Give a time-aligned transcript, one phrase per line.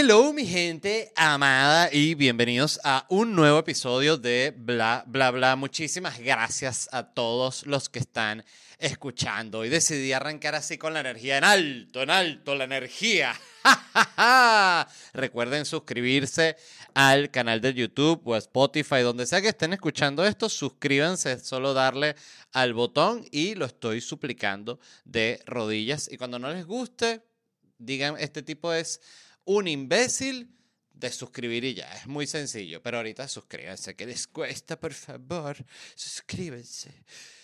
[0.00, 5.56] Hello mi gente amada y bienvenidos a un nuevo episodio de Bla Bla Bla.
[5.56, 8.44] Muchísimas gracias a todos los que están
[8.78, 9.58] escuchando.
[9.58, 13.34] Hoy decidí arrancar así con la energía en alto, en alto, la energía.
[15.14, 16.56] Recuerden suscribirse
[16.94, 22.14] al canal de YouTube o Spotify, donde sea que estén escuchando esto, suscríbanse, solo darle
[22.52, 26.08] al botón y lo estoy suplicando de rodillas.
[26.08, 27.20] Y cuando no les guste,
[27.78, 29.00] digan, este tipo es
[29.48, 30.50] un imbécil
[30.92, 31.90] de suscribir y ya.
[31.94, 32.82] Es muy sencillo.
[32.82, 35.56] Pero ahorita suscríbanse, que les cuesta, por favor.
[35.94, 36.92] Suscríbanse.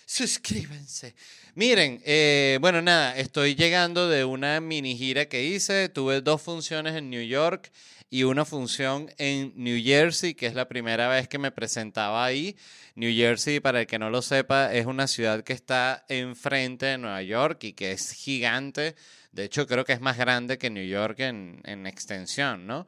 [0.05, 1.15] Suscríbanse.
[1.55, 5.89] Miren, eh, bueno, nada, estoy llegando de una mini gira que hice.
[5.89, 7.73] Tuve dos funciones en New York
[8.11, 12.55] y una función en New Jersey, que es la primera vez que me presentaba ahí.
[12.97, 16.99] New Jersey, para el que no lo sepa, es una ciudad que está enfrente de
[16.99, 18.95] Nueva York y que es gigante.
[19.35, 22.87] De hecho, creo que es más grande que New York en, en extensión, ¿no?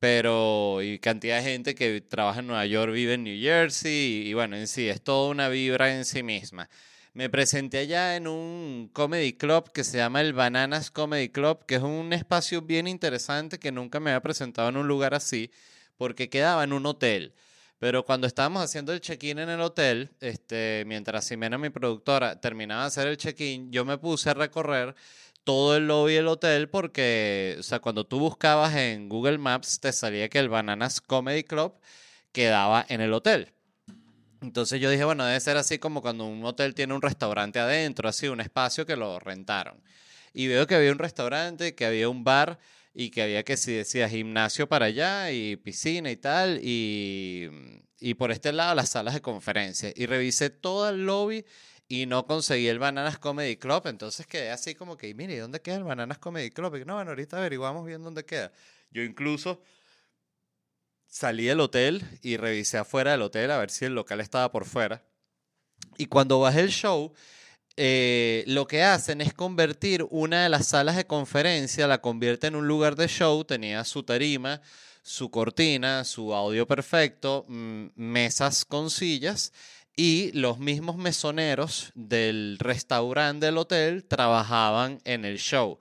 [0.00, 4.34] Pero, y cantidad de gente que trabaja en Nueva York vive en New Jersey, y,
[4.34, 6.68] bueno, en sí, es toda una vibra en sí misma.
[7.12, 11.76] Me presenté allá en un comedy club que se llama el Bananas Comedy Club, que
[11.76, 15.52] es un espacio bien interesante que nunca me había presentado en un lugar así,
[15.96, 17.34] porque quedaba en un hotel.
[17.78, 22.82] Pero cuando estábamos haciendo el check-in en el hotel, este, mientras Simena, mi productora, terminaba
[22.82, 24.96] de hacer el check-in, yo me puse a recorrer
[25.44, 29.92] todo el lobby del hotel porque, o sea, cuando tú buscabas en Google Maps te
[29.92, 31.74] salía que el Bananas Comedy Club
[32.32, 33.52] quedaba en el hotel.
[34.40, 38.08] Entonces yo dije, bueno, debe ser así como cuando un hotel tiene un restaurante adentro,
[38.08, 39.82] así, un espacio que lo rentaron.
[40.34, 42.58] Y veo que había un restaurante, que había un bar
[42.92, 46.60] y que había que, si decía, gimnasio para allá y piscina y tal.
[46.62, 47.48] Y,
[48.00, 49.92] y por este lado las salas de conferencia.
[49.94, 51.44] Y revisé todo el lobby
[51.88, 55.76] y no conseguí el Bananas Comedy Club, entonces quedé así como que, mire, ¿dónde queda
[55.76, 56.76] el Bananas Comedy Club?
[56.76, 58.52] Y no, bueno, ahorita averiguamos bien dónde queda.
[58.90, 59.60] Yo incluso
[61.06, 64.64] salí del hotel y revisé afuera del hotel a ver si el local estaba por
[64.64, 65.04] fuera.
[65.98, 67.12] Y cuando bajé el show,
[67.76, 72.56] eh, lo que hacen es convertir una de las salas de conferencia, la convierte en
[72.56, 74.62] un lugar de show, tenía su tarima,
[75.02, 79.52] su cortina, su audio perfecto, mm, mesas con sillas
[79.96, 85.78] y los mismos mesoneros del restaurante del hotel trabajaban en el show.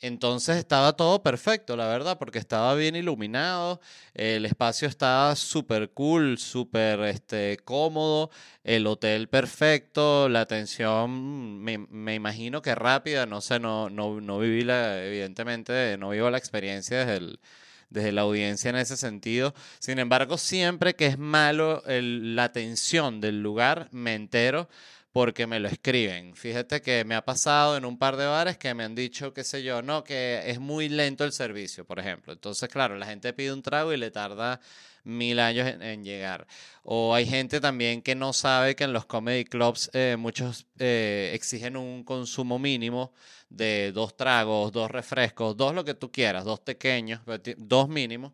[0.00, 3.80] Entonces estaba todo perfecto, la verdad, porque estaba bien iluminado,
[4.12, 8.30] el espacio estaba súper cool, súper este, cómodo,
[8.62, 14.38] el hotel perfecto, la atención me, me, imagino que rápida, no sé, no, no, no
[14.38, 17.40] viví la, evidentemente, no vivo la experiencia desde el,
[17.90, 19.54] desde la audiencia en ese sentido.
[19.78, 24.68] Sin embargo, siempre que es malo la atención del lugar, me entero
[25.12, 26.36] porque me lo escriben.
[26.36, 29.44] Fíjate que me ha pasado en un par de bares que me han dicho, qué
[29.44, 32.34] sé yo, no, que es muy lento el servicio, por ejemplo.
[32.34, 34.60] Entonces, claro, la gente pide un trago y le tarda
[35.06, 36.46] mil años en, llegar.
[36.82, 41.30] O hay gente también que no sabe que en los comedy clubs eh, muchos eh,
[41.34, 43.12] exigen un consumo mínimo
[43.48, 47.20] de dos tragos, dos refrescos, dos lo que tú quieras, dos pequeños,
[47.56, 48.32] dos mínimos.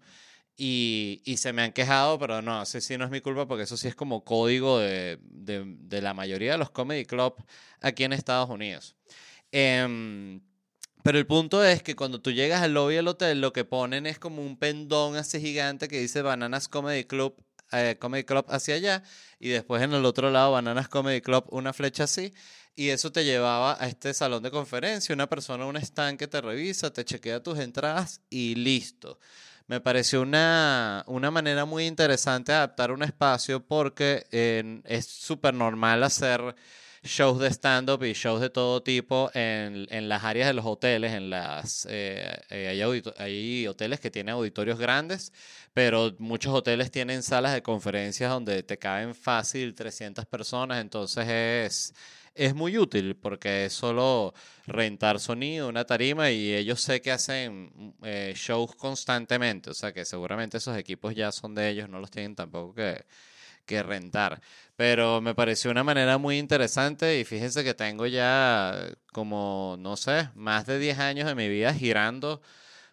[0.57, 3.65] Y, y, se me han quejado, pero no, sé si no es mi culpa porque
[3.65, 7.43] eso sí es como código de, de, de la mayoría de los comedy clubs
[7.81, 8.95] aquí en Estados Unidos.
[9.51, 10.39] Eh,
[11.03, 14.07] pero el punto es que cuando tú llegas al lobby del hotel, lo que ponen
[14.07, 17.35] es como un pendón así gigante que dice Bananas Comedy Club,
[17.73, 19.03] eh, Comedy Club hacia allá,
[19.39, 22.33] y después en el otro lado Bananas Comedy Club una flecha así,
[22.75, 26.41] y eso te llevaba a este salón de conferencia, una persona, un stand que te
[26.41, 29.19] revisa, te chequea tus entradas y listo.
[29.67, 34.27] Me pareció una, una manera muy interesante de adaptar un espacio porque
[34.85, 36.55] es súper normal hacer
[37.03, 41.13] shows de stand-up y shows de todo tipo en, en, las áreas de los hoteles,
[41.13, 45.33] en las eh, eh hay, hoteles que tienen auditorios grandes,
[45.73, 51.95] pero muchos hoteles tienen salas de conferencias donde te caben fácil 300 personas, entonces es,
[52.35, 54.33] es muy útil porque es solo
[54.67, 60.05] rentar sonido, una tarima y ellos sé que hacen eh, shows constantemente, o sea que
[60.05, 63.05] seguramente esos equipos ya son de ellos, no los tienen tampoco que
[63.67, 64.41] que rentar.
[64.77, 70.31] Pero me pareció una manera muy interesante y fíjense que tengo ya como, no sé,
[70.35, 72.43] más de 10 años de mi vida girando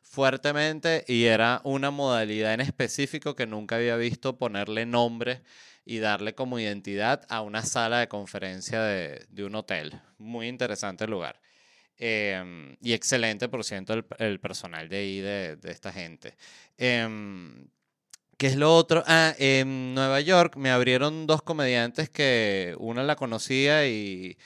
[0.01, 5.42] fuertemente y era una modalidad en específico que nunca había visto ponerle nombre
[5.86, 10.00] y darle como identidad a una sala de conferencia de, de un hotel.
[10.18, 11.39] Muy interesante lugar.
[11.98, 16.38] Em, y excelente, por ciento, el, el, personal de ahí, de, de esta gente.
[16.77, 17.07] Eh,
[18.39, 19.03] ¿Qué es lo otro?
[19.06, 24.38] Ah, en Nueva York me abrieron dos comediantes que una la conocía y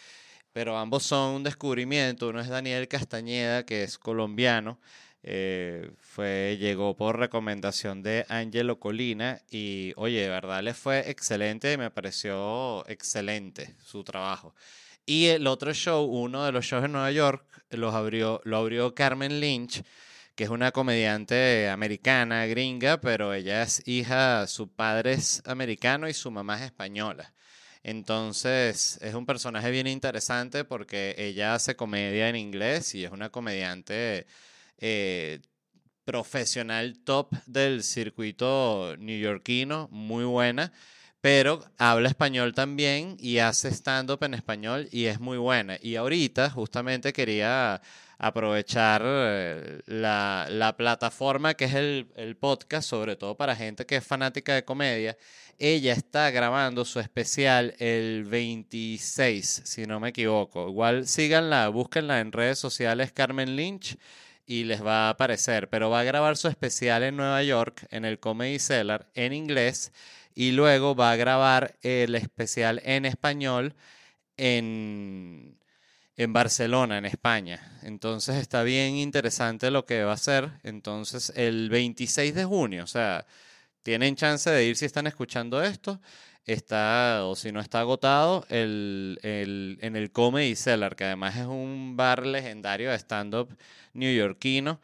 [0.53, 2.29] pero ambos son un descubrimiento.
[2.29, 4.79] Uno es Daniel Castañeda, que es colombiano,
[5.25, 11.77] Eh, fue, llegó por recomendación de Angelo Colina y, oye, de verdad le fue excelente,
[11.77, 14.53] me pareció excelente su trabajo.
[15.05, 18.93] Y el otro show, uno de los shows en Nueva York, los abrió, lo abrió
[18.95, 19.83] Carmen Lynch,
[20.35, 26.13] que es una comediante americana, gringa, pero ella es hija, su padre es americano y
[26.13, 27.33] su mamá es española.
[27.83, 33.29] Entonces es un personaje bien interesante porque ella hace comedia en inglés y es una
[33.29, 34.25] comediante
[34.77, 35.41] eh,
[36.05, 40.71] profesional top del circuito neoyorquino, muy buena,
[41.21, 45.77] pero habla español también y hace stand-up en español y es muy buena.
[45.81, 47.81] Y ahorita justamente quería
[48.23, 54.07] aprovechar eh, la, plataforma que es el, el, podcast, sobre todo para gente que es
[54.07, 55.17] fanática de comedia.
[55.59, 60.69] Ella está grabando su especial el 26, si no me equivoco.
[60.69, 63.97] Igual síganla, búsquenla en redes sociales Carmen Lynch
[64.45, 68.05] y les va a aparecer, pero va a grabar su especial en Nueva York, en
[68.05, 69.91] el Comedy Cellar, en inglés,
[70.33, 73.75] y luego va a grabar el especial en español
[74.37, 75.57] en,
[76.17, 77.79] en Barcelona, en España.
[77.83, 80.51] Entonces está bien interesante lo que va a hacer.
[80.63, 83.25] Entonces el 26 de junio, o sea,
[83.83, 85.99] tienen chance de ir si están escuchando esto
[86.45, 91.45] está, o si no está agotado, el, el, en el Comedy Cellar, que además es
[91.45, 93.55] un bar legendario de stand-up
[93.93, 94.81] neoyorquino.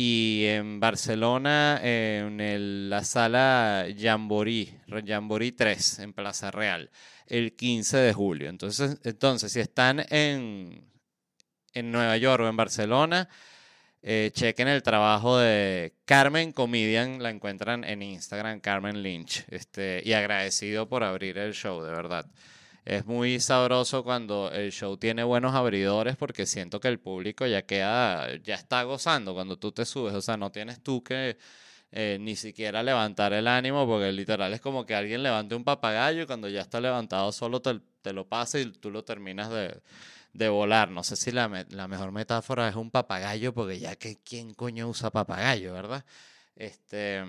[0.00, 4.72] Y en Barcelona, en la sala Jamboree,
[5.04, 6.88] Jamboree 3, en Plaza Real,
[7.26, 8.48] el 15 de julio.
[8.48, 10.88] Entonces, entonces si están en,
[11.74, 13.28] en Nueva York o en Barcelona,
[14.00, 19.46] eh, chequen el trabajo de Carmen Comedian, la encuentran en Instagram, Carmen Lynch.
[19.48, 22.24] Este, y agradecido por abrir el show, de verdad.
[22.88, 27.60] Es muy sabroso cuando el show tiene buenos abridores porque siento que el público ya
[27.66, 30.14] queda, ya está gozando cuando tú te subes.
[30.14, 31.36] O sea, no tienes tú que
[31.92, 36.22] eh, ni siquiera levantar el ánimo porque literal es como que alguien levante un papagayo
[36.22, 37.78] y cuando ya está levantado solo te,
[38.14, 39.82] lo pasa y tú lo terminas de
[40.32, 40.90] de volar.
[40.90, 45.10] No sé si la, mejor metáfora es un papagayo, porque ya que quién coño usa
[45.10, 46.04] papagayo, ¿verdad?
[46.56, 47.22] Este.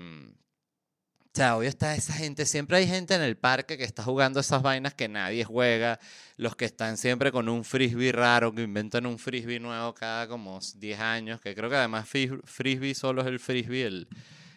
[1.32, 4.62] Sea, hoy está esa gente, siempre hay gente en el parque que está jugando esas
[4.62, 6.00] vainas que nadie juega,
[6.36, 10.58] los que están siempre con un frisbee raro, que inventan un frisbee nuevo cada como
[10.74, 14.08] 10 años, que creo que además frisbee solo es el frisbee, el,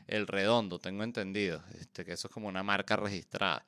[0.08, 3.64] el redondo, tengo entendido, este, que eso es como una marca registrada.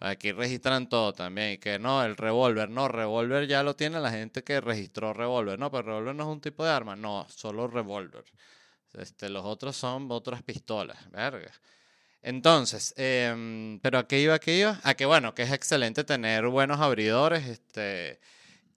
[0.00, 1.52] Aquí registran todo también.
[1.54, 2.70] Y que no, el revólver.
[2.70, 5.58] No, revólver ya lo tiene la gente que registró revólver.
[5.58, 6.94] No, pero revólver no es un tipo de arma.
[6.94, 8.24] No, solo revólver.
[8.94, 11.10] Este, los otros son otras pistolas.
[11.10, 11.52] Verga.
[12.22, 14.34] Entonces, em, pero ¿a qué iba?
[14.34, 14.80] ¿A qué iba?
[14.82, 17.46] A que bueno, que es excelente tener buenos abridores.
[17.46, 18.20] Este,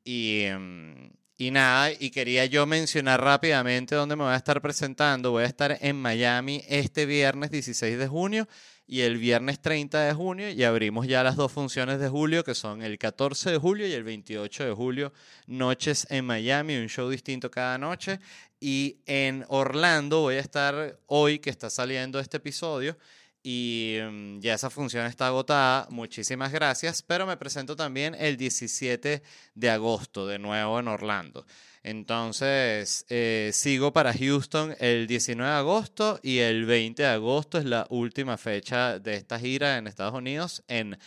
[0.04, 5.32] y, em, y nada, y quería yo mencionar rápidamente dónde me voy a estar presentando.
[5.32, 8.48] Voy a estar en Miami este viernes 16 de junio
[8.92, 12.54] y el viernes 30 de junio y abrimos ya las dos funciones de julio que
[12.54, 15.14] son el 14 de julio y el 28 de julio,
[15.48, 18.20] noches en Miami, un show distinto cada noche
[18.60, 22.98] y en Orlando voy a estar hoy que está saliendo este episodio
[23.44, 29.24] y mm, ya esa función está agotada, muchísimas gracias, pero me presento también el 17
[29.56, 31.46] de agosto de nuevo en Orlando.
[31.84, 37.66] Entonces, eh, sigo para Houston el 19 de agosto y el 20 de agosto es
[37.66, 40.98] la última fecha de esta gira en Estados Unidos en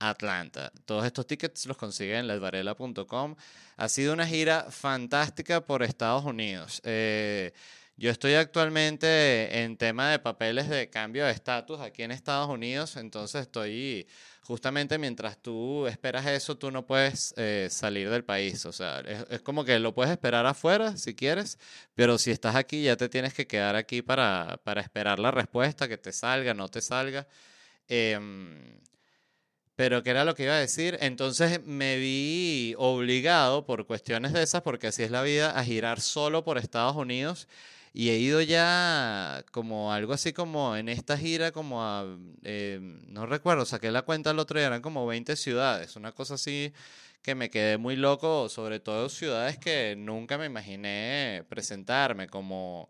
[0.00, 0.72] Atlanta.
[0.84, 3.36] Todos estos tickets los consiguen en ledvarela.com.
[3.76, 6.80] Ha sido una gira fantástica por Estados Unidos.
[6.84, 7.52] Eh,
[7.96, 12.96] yo estoy actualmente en tema de papeles de cambio de estatus aquí en Estados Unidos,
[12.96, 14.06] entonces estoy
[14.44, 18.66] justamente mientras tú esperas eso, tú no puedes eh, salir del país.
[18.66, 21.58] O sea, es, como que lo puedes esperar afuera si quieres,
[21.94, 25.88] pero si estás aquí ya te tienes que quedar aquí para, para esperar la respuesta,
[25.88, 27.26] que te salga, no te salga.
[27.88, 28.80] Em,
[29.76, 30.98] pero ¿qué era lo que iba a decir?
[31.00, 36.00] Entonces me vi obligado por cuestiones de esas, porque así es la vida, a girar
[36.00, 37.48] solo por Estados Unidos
[37.96, 42.04] y he ido ya como algo así como en esta gira, como a,
[42.42, 46.34] eh, no recuerdo, saqué la cuenta el otro día, eran como 20 ciudades, una cosa
[46.34, 46.72] así
[47.22, 52.88] que me quedé muy loco, sobre todo ciudades que nunca me imaginé presentarme, como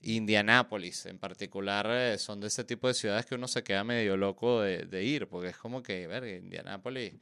[0.00, 4.16] Indianápolis en particular, eh, son de ese tipo de ciudades que uno se queda medio
[4.16, 7.12] loco de, ir, porque es como que, ver, Indianápolis,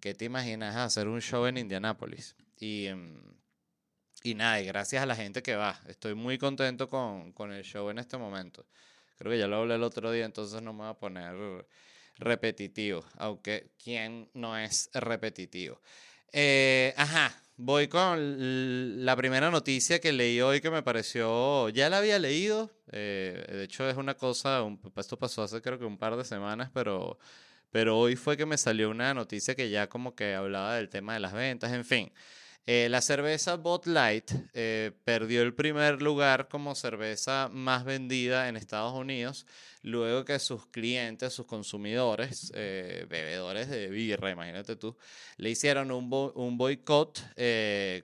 [0.00, 2.34] ¿qué te imaginas hacer un show en Indianápolis?
[2.58, 2.88] Y...
[4.22, 5.80] Y nada, y gracias a la gente que va.
[5.88, 8.66] Estoy muy contento con, con, el show en este momento.
[9.16, 11.66] Creo que ya lo hablé el otro día, entonces no me voy a poner
[12.18, 13.04] repetitivo.
[13.16, 15.80] Aunque, ¿quién no es repetitivo?
[16.32, 21.98] Eh, ajá, voy con la primera noticia que leí hoy que me pareció, ya la
[21.98, 25.98] había leído, eh, de hecho es una cosa, un- esto pasó hace creo que un
[25.98, 27.18] par de semanas, pero,
[27.70, 31.14] pero hoy fue que me salió una noticia que ya como que hablaba del tema
[31.14, 32.12] de las ventas, en fin.
[32.66, 38.56] Eh, la cerveza Bud Light eh, perdió el primer lugar como cerveza más vendida en
[38.56, 39.46] Estados Unidos,
[39.82, 44.96] luego que sus clientes, sus consumidores, eh, bebedores de birra, imagínate tú,
[45.36, 47.20] le hicieron un, un boicot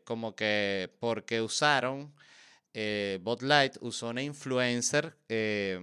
[0.05, 2.13] como que porque usaron,
[2.73, 5.79] Bud Light usó una influencer eh,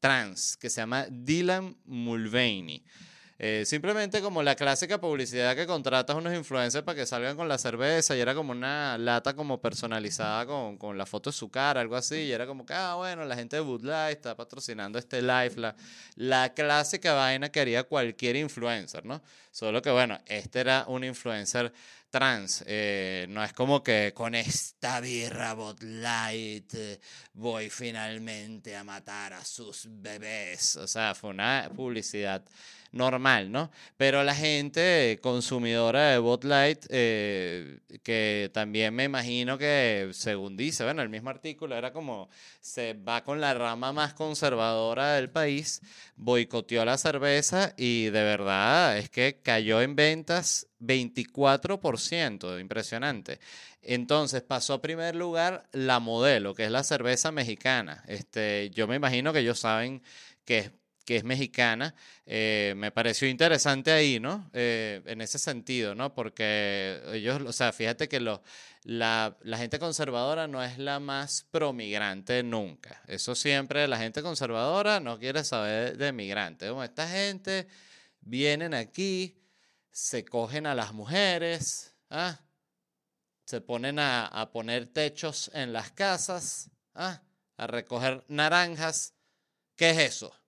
[0.00, 2.82] trans que se llama Dylan Mulvaney.
[3.42, 7.56] Eh, simplemente como la clásica publicidad que contratas unos influencers para que salgan con la
[7.56, 11.80] cerveza y era como una lata como personalizada con, con la foto de su cara,
[11.80, 14.98] algo así, y era como que, ah, bueno, la gente de Bud Light está patrocinando
[14.98, 15.74] este live, la,
[16.16, 19.22] la clásica vaina que haría cualquier influencer, ¿no?
[19.50, 21.72] Solo que, bueno, este era un influencer
[22.10, 27.00] trans, eh, no es como que con esta birra Bud Light eh,
[27.32, 32.44] voy finalmente a matar a sus bebés, o sea, fue una publicidad
[32.92, 33.70] normal, ¿no?
[33.96, 40.84] Pero la gente consumidora de Bud Light, eh, que también me imagino que, según dice,
[40.84, 42.28] bueno, el mismo artículo era como
[42.60, 45.80] se va con la rama más conservadora del país,
[46.16, 53.38] boicoteó la cerveza y de verdad es que cayó en ventas 24%, impresionante.
[53.82, 58.04] Entonces pasó a primer lugar la modelo, que es la cerveza mexicana.
[58.06, 60.02] Este, yo me imagino que ellos saben
[60.44, 60.72] que es
[61.04, 61.94] que es mexicana,
[62.26, 64.50] eh, me pareció interesante ahí, ¿no?
[64.52, 66.14] Eh, en ese sentido, ¿no?
[66.14, 72.42] Porque ellos, o sea, fíjate que la, la gente conservadora no es la más promigrante
[72.42, 73.02] nunca.
[73.06, 76.70] Eso siempre, la gente conservadora no quiere saber de migrantes.
[76.82, 77.66] Esta gente
[78.20, 79.42] vienen aquí,
[79.90, 82.38] se cogen a las mujeres, ¿ah?
[83.44, 87.20] se ponen a, a poner techos en las casas, ¿ah?
[87.56, 89.14] a recoger naranjas.
[89.76, 90.39] ¿Qué es eso?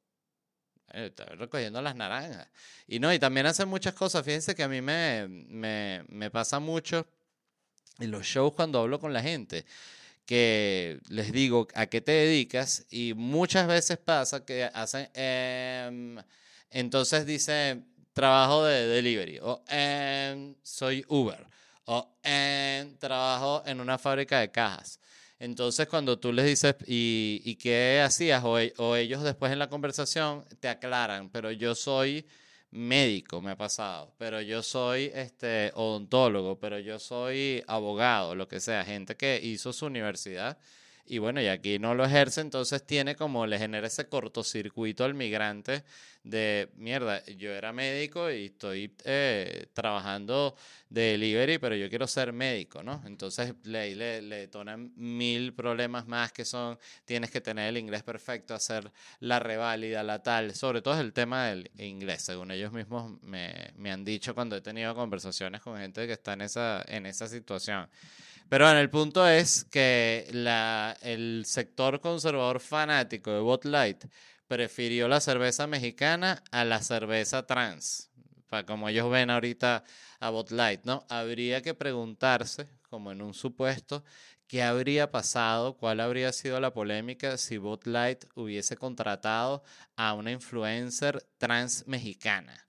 [0.93, 2.49] Eh, Está recogiendo las naranjas.
[2.87, 4.25] Y no, y también hacen muchas cosas.
[4.25, 7.07] Fíjense que a mí me, me, me pasa mucho
[7.99, 9.65] en los shows cuando hablo con la gente,
[10.27, 16.17] que les digo a qué te dedicas y muchas veces pasa que hacen, em,
[16.71, 21.47] entonces dicen, trabajo de delivery o em, soy Uber
[21.87, 25.01] o em, trabajo en una fábrica de cajas.
[25.43, 28.45] Entonces, cuando tú les dices, ¿y, y qué hacías?
[28.45, 32.25] O, e- o ellos después en la conversación te aclaran, pero yo soy
[32.71, 38.61] médico, me ha pasado, pero yo soy este, odontólogo, pero yo soy abogado, lo que
[38.61, 40.59] sea, gente que hizo su universidad
[41.05, 45.15] y bueno, y aquí no lo ejerce, entonces tiene como, le genera ese cortocircuito al
[45.15, 45.85] migrante
[46.23, 50.55] de, mierda, yo era médico y estoy eh, trabajando
[50.89, 53.03] de delivery, pero yo quiero ser médico, ¿no?
[53.05, 58.05] Entonces le, le, le detonan mil problemas más que son, tienes que tener el inglés
[58.05, 62.73] perfecto, hacer la reválida, la tal, sobre todo es el tema del inglés, según ellos
[62.73, 66.85] mismos me, me han dicho cuando he tenido conversaciones con gente que está en esa,
[66.87, 67.89] en esa situación.
[68.53, 70.27] Pero bueno, el punto es que
[71.01, 74.05] el sector conservador fanático de Bud Light
[74.47, 78.11] prefirió la cerveza mexicana a la cerveza trans.
[78.51, 79.85] Pa- Como ellos ven ahorita
[80.21, 81.07] a Bud Light, ¿no?
[81.09, 84.05] Habría que preguntarse, como en un supuesto,
[84.47, 89.63] qué habría pasado, cuál habría sido la polémica si Bud Light hubiese contratado
[89.97, 92.67] a una influencer trans mexicana.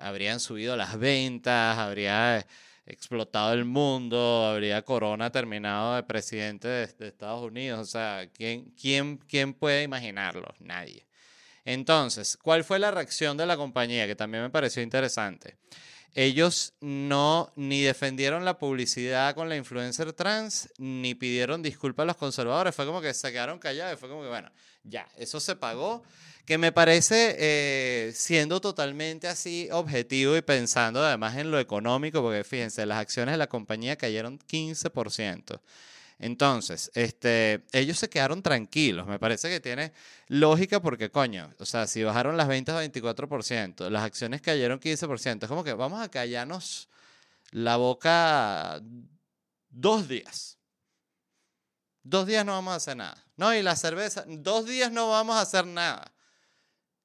[0.00, 2.46] Habrían subido las ventas, habría
[2.86, 7.80] explotado el mundo, habría Corona terminado de presidente de, Estados Unidos.
[7.80, 10.54] O sea, ¿quién, quién, ¿quién puede imaginarlo?
[10.58, 11.06] Nadie.
[11.64, 14.06] Entonces, ¿cuál fue la reacción de la compañía?
[14.06, 15.56] Que también me pareció interesante.
[16.14, 22.16] Ellos no ni defendieron la publicidad con la influencer trans, ni pidieron disculpas a los
[22.16, 22.74] conservadores.
[22.74, 24.50] Fue como que se quedaron callados fue como que, bueno,
[24.82, 26.02] ya, eso se pagó.
[26.44, 32.42] Que me parece, eh, siendo totalmente así objetivo y pensando además en lo económico, porque
[32.44, 35.60] fíjense, las acciones de la compañía cayeron 15%.
[36.22, 39.08] Entonces, este, ellos se quedaron tranquilos.
[39.08, 39.92] Me parece que tiene
[40.28, 45.48] lógica porque, coño, o sea, si bajaron las ventas 24%, las acciones cayeron 15%, es
[45.48, 46.88] como que vamos a callarnos
[47.50, 48.80] la boca
[49.68, 50.58] dos días.
[52.04, 53.16] Dos días no vamos a hacer nada.
[53.36, 56.11] No, y la cerveza, dos días no vamos a hacer nada.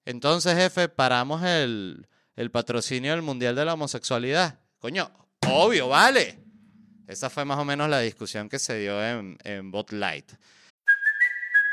[0.07, 4.57] Entonces, jefe, paramos el, el patrocinio del Mundial de la Homosexualidad.
[4.79, 5.11] Coño,
[5.49, 6.39] obvio, vale.
[7.07, 10.31] Esa fue más o menos la discusión que se dio en, en Bot Light.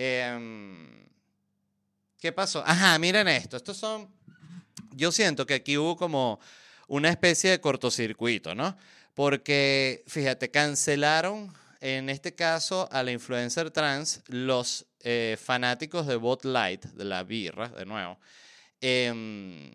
[0.00, 1.08] Em,
[2.20, 2.62] ¿Qué pasó?
[2.64, 3.56] Ajá, miren esto.
[3.56, 4.08] Estos son.
[4.92, 6.38] Yo siento que aquí hubo como
[6.86, 8.76] una especie de cortocircuito, ¿no?
[9.14, 16.44] Porque, fíjate, cancelaron en este caso a la influencer trans los eh, fanáticos de Bot
[16.44, 18.20] Light, de la birra, de nuevo.
[18.80, 19.72] Em,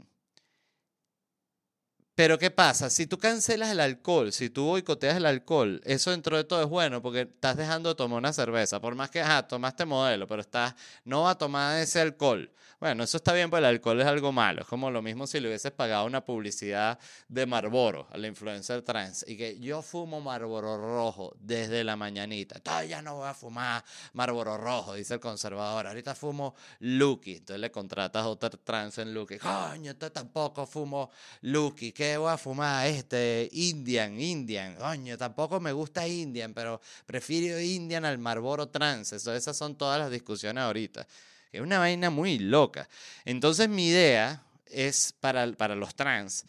[2.15, 2.89] pero ¿qué pasa?
[2.89, 6.69] Si tú cancelas el alcohol, si tú boicoteas el alcohol, eso dentro de todo es
[6.69, 8.79] bueno porque estás dejando de tomar una cerveza.
[8.79, 12.51] Por más que, ajá, tomaste modelo, pero estás, no va a tomar ese alcohol.
[12.83, 14.63] Bueno, eso está bien, porque el alcohol es algo malo.
[14.63, 16.99] Es como lo mismo si le hubieses pagado una publicidad
[17.29, 22.61] de Marlboro a la influencer trans y que yo fumo Marlboro rojo desde la mañanita.
[22.83, 25.87] Ya no voy a fumar Marlboro rojo, dice el conservador.
[25.87, 27.37] Ahorita fumo Lucky.
[27.37, 29.37] Entonces le contratas otra trans en Lucky.
[29.37, 31.09] Coño, entonces tampoco fumo
[31.39, 31.93] Lucky.
[31.93, 32.85] ¿Qué voy a fumar?
[32.87, 34.75] Este, Indian, Indian.
[34.75, 39.13] Coño, tampoco me gusta Indian, pero prefiero Indian al Marlboro trans.
[39.13, 41.07] Esas son todas las discusiones ahorita.
[41.53, 42.89] Es una vaina muy loca.
[43.23, 46.45] Entonces mi idea es para, para los trans,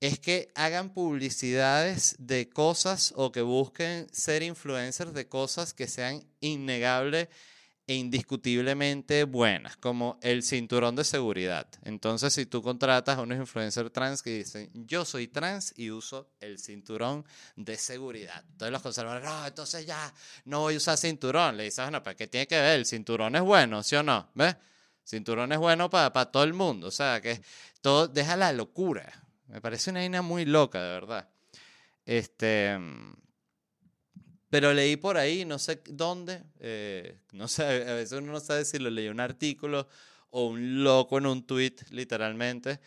[0.00, 6.24] es que hagan publicidades de cosas o que busquen ser influencers de cosas que sean
[6.40, 7.28] innegables
[7.86, 11.68] e indiscutiblemente buenas, como el cinturón de seguridad.
[11.82, 16.30] Entonces, si tú contratas a unos influencers trans que dicen, yo soy trans y uso
[16.40, 17.26] el cinturón
[17.56, 18.42] de seguridad.
[18.52, 20.12] Entonces los conservadores, no, entonces ya
[20.46, 21.58] no voy a usar cinturón.
[21.58, 22.78] Le dices, bueno, ¿para qué tiene que ver?
[22.78, 24.30] El cinturón es bueno, ¿sí o no?
[24.34, 24.56] ¿Ves?
[25.04, 26.86] Cinturón es bueno para, todo el mundo.
[26.86, 27.42] O sea, que
[27.82, 29.12] todo, deja la locura.
[29.48, 31.28] Me parece una vaina muy loca, de verdad.
[32.06, 32.78] Este...
[34.54, 38.64] Pero leí por ahí, no sé dónde, eh, no sé, a veces uno no sabe
[38.64, 39.88] si lo leí un artículo
[40.30, 42.78] o un loco en un tweet, literalmente,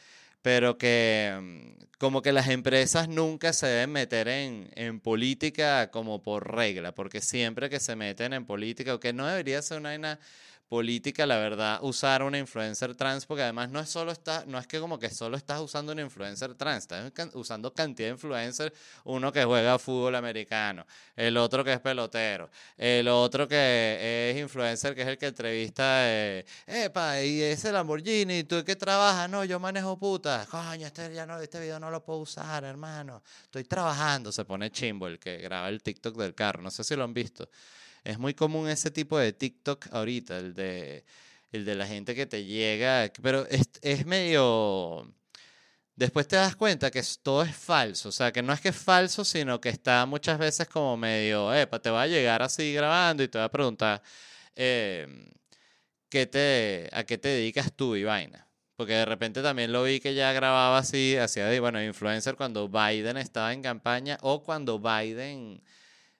[0.42, 6.24] pero que mm, como que las empresas nunca se deben meter en, en política como
[6.24, 10.20] por regla, porque siempre que se meten en política, o que no debería ser una
[10.68, 14.68] política, la verdad, usar una influencer trans, porque además no es solo está, no es
[14.68, 18.74] que como que solo estás usando una influencer trans, estás usando cantidad de influencers,
[19.06, 24.94] uno que juega fútbol americano, el otro que es pelotero, el otro que es influencer,
[24.94, 29.30] que es el que entrevista, eh, epa, y ese Lamborghini, ¿tú qué trabajas?
[29.30, 33.24] No, yo manejo putas, coño, este, ya no, este video no lo puedo usar, hermano,
[33.44, 36.96] estoy trabajando, se pone chimbo el que graba el TikTok del carro, no sé si
[36.96, 37.50] lo han visto.
[38.08, 41.04] Es muy común ese tipo de TikTok ahorita, el de,
[41.52, 45.14] el de la gente que te llega, pero es, es medio...
[45.94, 48.78] Después te das cuenta que todo es falso, o sea, que no es que es
[48.78, 53.24] falso, sino que está muchas veces como medio, epa, te va a llegar así grabando
[53.24, 54.02] y te va a preguntar,
[54.56, 55.30] eh,
[56.08, 58.48] ¿qué te, ¿a qué te dedicas tú y vaina?
[58.78, 62.70] Porque de repente también lo vi que ya grababa así, hacía de, bueno, influencer cuando
[62.70, 65.62] Biden estaba en campaña o cuando Biden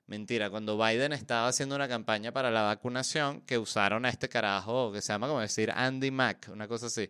[0.08, 4.92] Mentira, cuando Biden estaba haciendo una campaña para la vacunación, que usaron a este carajo
[4.92, 7.10] que se llama como decir Andy Mack, una cosa así,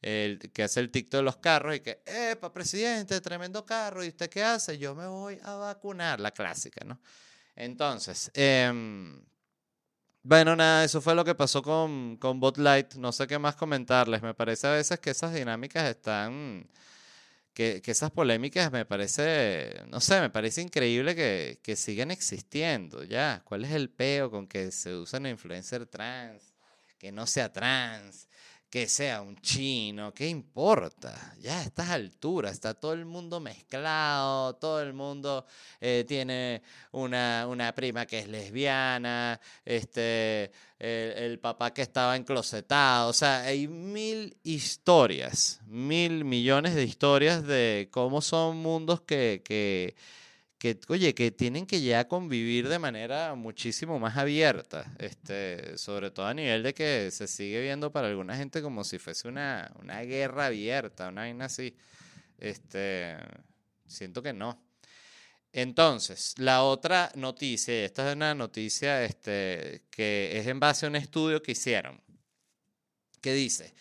[0.00, 4.02] el, que hace el TikTok de los carros y que, ¡epa, presidente, tremendo carro!
[4.02, 4.78] ¿Y usted qué hace?
[4.78, 7.00] Yo me voy a vacunar, la clásica, ¿no?
[7.54, 8.72] Entonces, eh,
[10.22, 12.94] bueno, nada, eso fue lo que pasó con, con Botlight.
[12.94, 14.22] No sé qué más comentarles.
[14.22, 16.68] Me parece a veces que esas dinámicas están
[17.58, 23.42] que, esas polémicas me parece, no sé, me parece increíble que, que sigan existiendo, ya.
[23.44, 26.54] ¿Cuál es el peo con que se usa una influencer trans?
[26.98, 28.27] Que no sea trans,
[28.70, 31.34] que sea un chino, ¿qué importa?
[31.40, 35.46] Ya a estas alturas está todo el mundo mezclado, todo el mundo
[35.80, 43.12] eh, tiene una, una, prima que es lesbiana, este, el, papá que estaba enclosetado, o
[43.14, 49.96] sea, hay mil historias, mil millones de historias de cómo son mundos que, que
[50.58, 56.26] que, oye, que tienen que ya convivir de manera muchísimo más abierta, este, sobre todo
[56.26, 60.00] a nivel de que se sigue viendo para alguna gente como si fuese una, una
[60.02, 61.76] guerra abierta, una vaina así.
[62.38, 63.16] Este,
[63.86, 64.60] siento que no.
[65.52, 70.96] Entonces, la otra noticia, esta es una noticia este, que es en base a un
[70.96, 72.00] estudio que hicieron,
[73.20, 73.74] que dice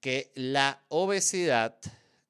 [0.00, 1.78] que la obesidad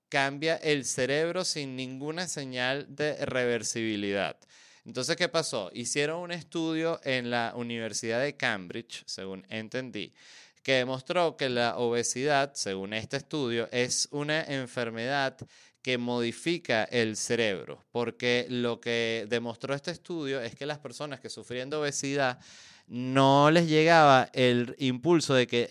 [0.09, 4.37] cambia el cerebro sin ninguna señal de reversibilidad.
[4.85, 5.71] Entonces, ¿qué pasó?
[5.75, 10.15] Hicieron un estudio en la Universidad de Cambridge, según entendí,
[10.63, 15.37] que demostró que la obesidad, según este estudio, es una enfermedad
[15.83, 21.31] que modifica el cerebro, porque lo que demostró este estudio es que las personas que
[21.31, 22.39] sufrían de obesidad
[22.87, 25.69] no les llegaba el impulso de que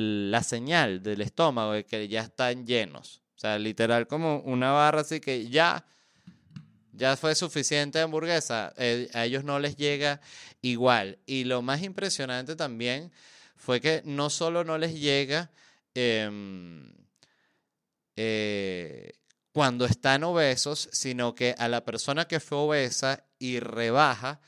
[0.00, 3.23] la señal del estómago de que ya están llenos.
[3.44, 5.84] Sea, literal como una barra así que ya,
[6.94, 8.72] ya fue suficiente hamburguesa.
[8.78, 10.22] Eh, a ellos no les llega
[10.62, 11.18] igual.
[11.26, 13.12] Y lo más impresionante también
[13.54, 15.50] fue que no solo no les llega
[15.94, 16.90] em,
[18.16, 19.12] eh,
[19.52, 24.40] cuando están obesos, sino que a la persona que fue obesa y rebaja,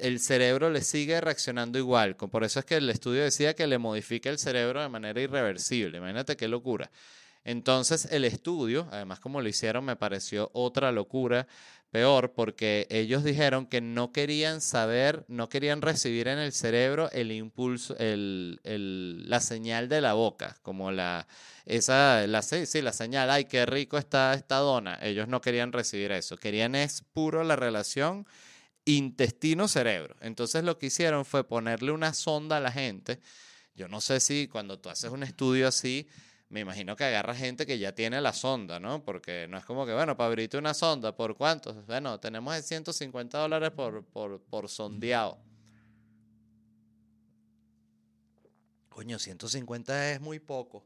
[0.00, 2.16] el cerebro le sigue reaccionando igual.
[2.16, 5.98] Por eso es que el estudio decía que le modifica el cerebro de manera irreversible.
[5.98, 6.90] Imagínate qué locura.
[7.44, 11.46] Entonces el estudio, además como lo hicieron, me pareció otra locura,
[11.92, 17.30] peor, porque ellos dijeron que no querían saber, no querían recibir en el cerebro el
[17.30, 18.58] impulso, el,
[19.28, 21.28] la señal de la boca, como la,
[21.66, 24.98] esa, la, sí, la señal, ay, qué rico está esta dona.
[25.02, 28.26] Ellos no querían recibir eso, querían es puro la relación
[28.86, 30.16] intestino-cerebro.
[30.22, 33.20] Entonces lo que hicieron fue ponerle una sonda a la gente.
[33.74, 36.08] Yo no sé si cuando tú haces un estudio así,
[36.52, 39.02] me imagino que agarra gente que ya tiene la sonda, ¿no?
[39.02, 41.72] Porque no es como que, bueno, para abrirte una sonda, ¿por cuánto?
[41.86, 45.38] Bueno, tenemos 150 dólares por, por, por sondeado.
[48.90, 50.84] Coño, 150 es muy poco.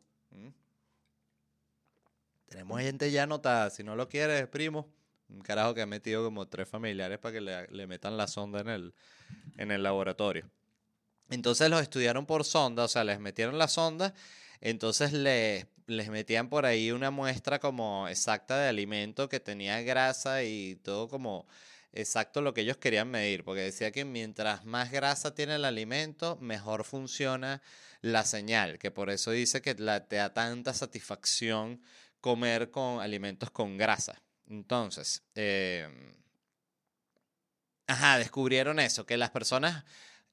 [2.46, 3.68] Tenemos gente ya anotada.
[3.70, 4.88] Si no lo quieres, primo,
[5.28, 8.68] un carajo que ha metido como tres familiares para que le, metan la sonda en
[8.68, 8.94] el,
[9.56, 10.48] en el laboratorio.
[11.28, 14.14] Entonces los estudiaron por sonda, o sea, les metieron la sonda,
[14.60, 20.42] entonces les, les metían por ahí una muestra como exacta de alimento que tenía grasa
[20.42, 21.46] y todo como
[21.92, 26.36] exacto lo que ellos querían medir, porque decía que mientras más grasa tiene el alimento,
[26.40, 27.62] mejor funciona
[28.02, 31.80] la señal, que por eso dice que te da tanta satisfacción
[32.20, 34.20] comer con alimentos con grasa.
[34.48, 36.14] Entonces, em,
[37.86, 39.84] ajá, descubrieron eso, que las personas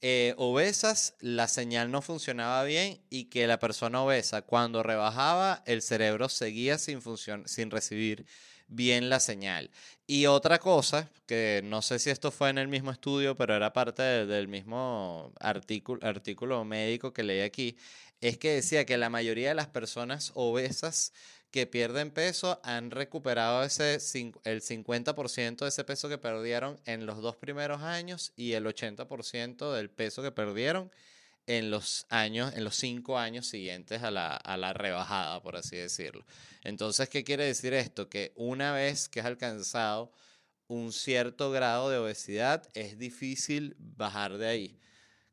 [0.06, 5.82] eh, obesas la señal no funcionaba bien y que la persona obesa cuando rebajaba el
[5.82, 7.00] cerebro seguía sin,
[7.46, 8.26] sin recibir
[8.68, 9.72] bien la señal.
[10.06, 13.72] Y otra cosa, que no sé si esto fue en el mismo estudio, pero era
[13.72, 17.78] parte del mismo artículo, artículo médico que leí aquí,
[18.20, 21.14] es que decía que la mayoría de las personas obesas
[21.54, 23.94] que pierden peso han recuperado ese,
[24.44, 29.72] el 50% de ese peso que perdieron en los dos primeros años y el 80%
[29.72, 30.92] del peso que perdieron
[31.46, 35.76] en los años, en los cinco años siguientes a la, a la rebajada, por así
[35.76, 36.26] decirlo.
[36.64, 38.10] Entonces, ¿qué quiere decir esto?
[38.10, 40.12] Que una vez que has alcanzado
[40.66, 44.80] un cierto grado de obesidad, es difícil bajar de ahí.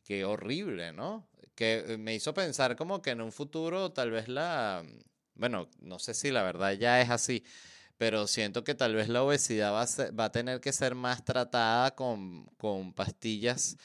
[0.05, 1.31] Qué horrible, ¿no?
[1.55, 4.85] Que me hizo pensar como que en un futuro tal vez la,
[5.35, 7.45] bueno, no sé si la verdad ya es así,
[8.01, 12.47] pero siento que tal vez la obesidad va a, tener que ser más tratada con,
[12.95, 13.77] pastillas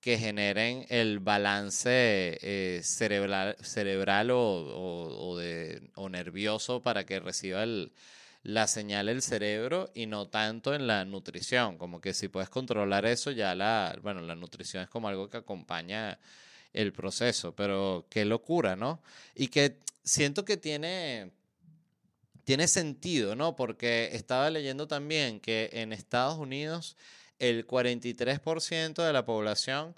[0.00, 5.38] que generen el balance eh, cerebral, cerebral o,
[6.10, 7.64] nervioso para que reciba
[8.44, 11.76] la señal el cerebro y no tanto en la nutrición.
[11.78, 15.38] Como que si puedes controlar eso, ya la, bueno, la nutrición es como algo que
[15.38, 16.18] acompaña
[16.74, 19.02] el proceso, pero qué locura, ¿no?
[19.34, 21.30] Y que siento que tiene,
[22.44, 23.56] tiene sentido, ¿no?
[23.56, 26.96] Porque estaba leyendo también que en Estados Unidos
[27.38, 29.94] el 43% de la población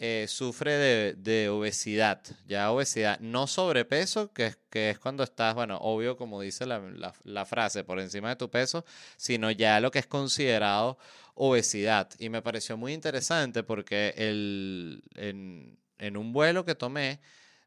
[0.00, 6.16] eh, sufre de, obesidad, ya obesidad, no sobrepeso, que, que es cuando estás, bueno, obvio
[6.16, 8.84] como dice la, frase, por encima de tu peso,
[9.16, 10.98] sino ya lo que es considerado
[11.34, 12.10] obesidad.
[12.20, 15.02] Y me pareció muy interesante porque el,
[16.16, 17.20] un vuelo que tomé,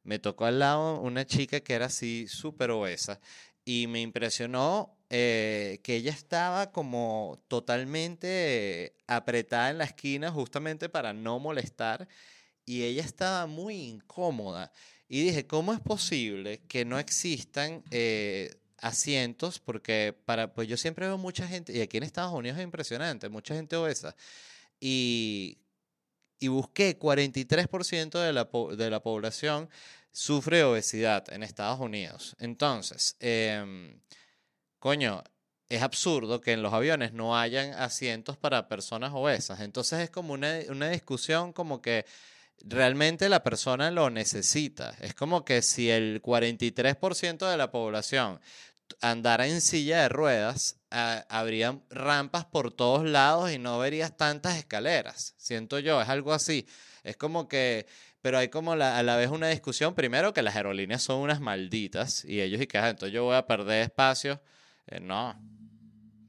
[0.04, 3.20] me tocó al lado una chica que era así súper obesa
[3.66, 11.14] y me impresionó eh, que ella estaba como totalmente apretada en la esquina justamente para
[11.14, 12.08] no molestar
[12.66, 14.72] y ella estaba muy incómoda.
[15.08, 19.60] Y dije, ¿cómo es posible que no existan eh, asientos?
[19.60, 23.28] Porque para, pues yo siempre veo mucha gente, y aquí en Estados Unidos es impresionante,
[23.28, 24.16] mucha gente obesa.
[24.80, 25.58] Y
[26.42, 29.70] y busqué 43% de la, de la población
[30.12, 32.36] sufre obesidad en Estados Unidos.
[32.40, 34.02] Entonces, em,
[34.80, 35.24] coño,
[35.70, 39.62] es absurdo que en los aviones no hayan asientos para personas obesas.
[39.62, 42.06] Entonces es como una, una discusión como que
[42.64, 44.96] realmente la persona lo necesita.
[45.00, 48.42] Es como que si el 43% de la población
[49.02, 55.34] andara en silla de ruedas, habrían rampas por todos lados y no verías tantas escaleras.
[55.38, 56.68] Siento yo, es algo así.
[57.04, 57.88] Es como que,
[58.22, 61.40] pero hay como la- a la vez una discusión, primero que las aerolíneas son unas
[61.40, 64.42] malditas y ellos y que, "Ah, entonces yo voy a perder espacio.
[64.88, 65.36] Eh, no,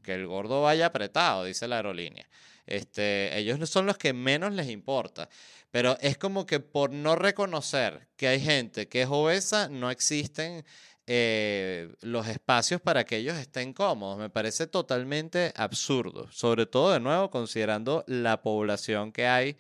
[0.03, 2.29] que el gordo vaya apretado, dice la aerolínea.
[2.67, 5.29] Este, ellos son los que menos les importa.
[5.71, 10.65] Pero es como que por no reconocer que hay gente que es obesa, no existen
[11.07, 14.19] eh, los espacios para que ellos estén cómodos.
[14.19, 16.31] Me parece totalmente absurdo.
[16.31, 19.57] Sobre todo, de nuevo, considerando la población que hay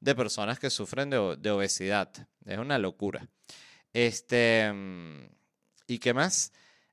[0.00, 2.10] de personas que sufren de, obesidad.
[2.44, 3.26] Es una locura.
[3.92, 5.28] Este, mm,
[5.88, 6.52] ¿y qué más?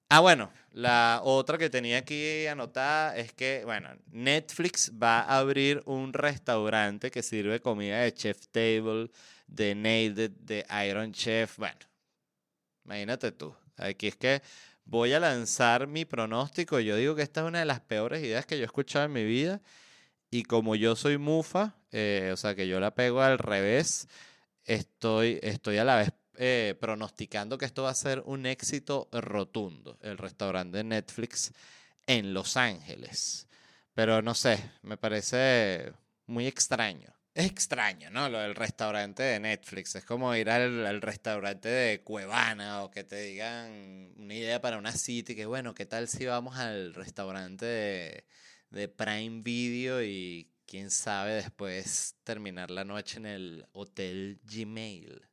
[0.10, 5.82] Ah, bueno, la otra que tenía aquí anotada es que, bueno, Netflix va a abrir
[5.86, 9.10] un restaurante que sirve comida de Chef Table,
[9.47, 11.58] de Nailed de Iron Chef.
[11.58, 11.79] Bueno,
[12.86, 13.56] imagínate tú.
[13.77, 14.41] Aquí es que
[14.86, 16.79] voy a lanzar mi pronóstico.
[16.79, 19.13] Yo digo que esta es una de las peores ideas que yo he escuchado en
[19.13, 19.62] mi vida.
[20.29, 24.07] Y como yo soy mufa, eh, o sea que yo la pego al revés,
[24.65, 29.99] estoy, estoy a la vez eh, pronosticando que esto va a ser un éxito rotundo,
[30.01, 31.53] el restaurante de Netflix
[32.07, 33.47] en Los Ángeles.
[33.93, 35.93] Pero no sé, me parece
[36.25, 37.13] muy extraño.
[37.35, 38.29] Es extraño, ¿no?
[38.29, 39.95] Lo del restaurante de Netflix.
[39.95, 44.77] Es como ir al, al restaurante de Cuevana o que te digan una idea para
[44.77, 48.25] una cita y que, bueno, ¿qué tal si vamos al restaurante de,
[48.69, 55.27] de Prime Video y quién sabe después terminar la noche en el Hotel Gmail?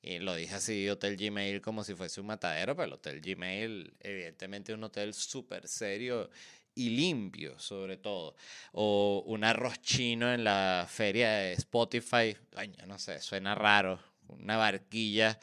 [0.00, 3.94] Y lo dije así, Hotel Gmail, como si fuese un matadero, pero el Hotel Gmail,
[4.00, 6.30] evidentemente, un hotel súper serio
[6.74, 8.34] y limpio, sobre todo.
[8.72, 12.36] O un arroz chino en la feria de Spotify.
[12.54, 14.00] Ay, no sé, suena raro.
[14.28, 15.38] Una barquilla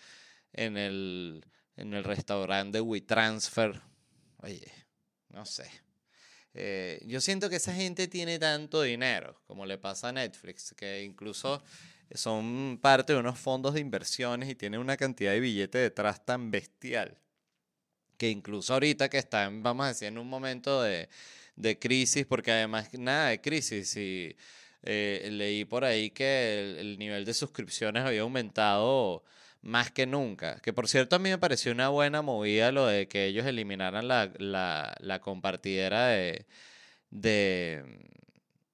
[0.54, 3.82] en el, en el restaurante WeTransfer.
[4.38, 4.72] Oye,
[5.30, 5.70] no sé.
[6.54, 11.04] Eh, yo siento que esa gente tiene tanto dinero, como le pasa a Netflix, que
[11.04, 11.62] incluso
[12.13, 16.50] son parte de unos fondos de inversiones y tienen una cantidad de billetes detrás tan
[16.50, 17.20] bestial
[18.19, 21.10] que incluso ahorita que están, vamos a decir, en un momento de,
[21.55, 24.36] de crisis, porque además nada de crisis, y
[24.84, 29.23] eh, leí por ahí que el, el nivel de suscripciones había aumentado
[29.62, 30.60] más que nunca.
[30.62, 34.08] Que por cierto a mí me pareció una buena movida lo de que ellos eliminaran
[34.08, 36.45] la, la, la compartidera de,
[37.12, 37.84] de,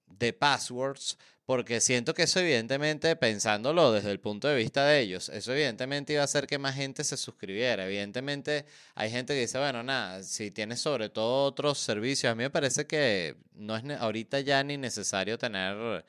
[0.08, 5.30] de passwords, porque siento que eso evidentemente, pensándolo desde el punto de vista de ellos,
[5.30, 7.86] eso evidentemente iba a hacer que más gente se suscribiera.
[7.86, 12.44] Evidentemente hay gente que dice, bueno, nada, si tienes sobre todo otros servicios, a mí
[12.44, 16.04] me parece que no es ahorita ya ni necesario tener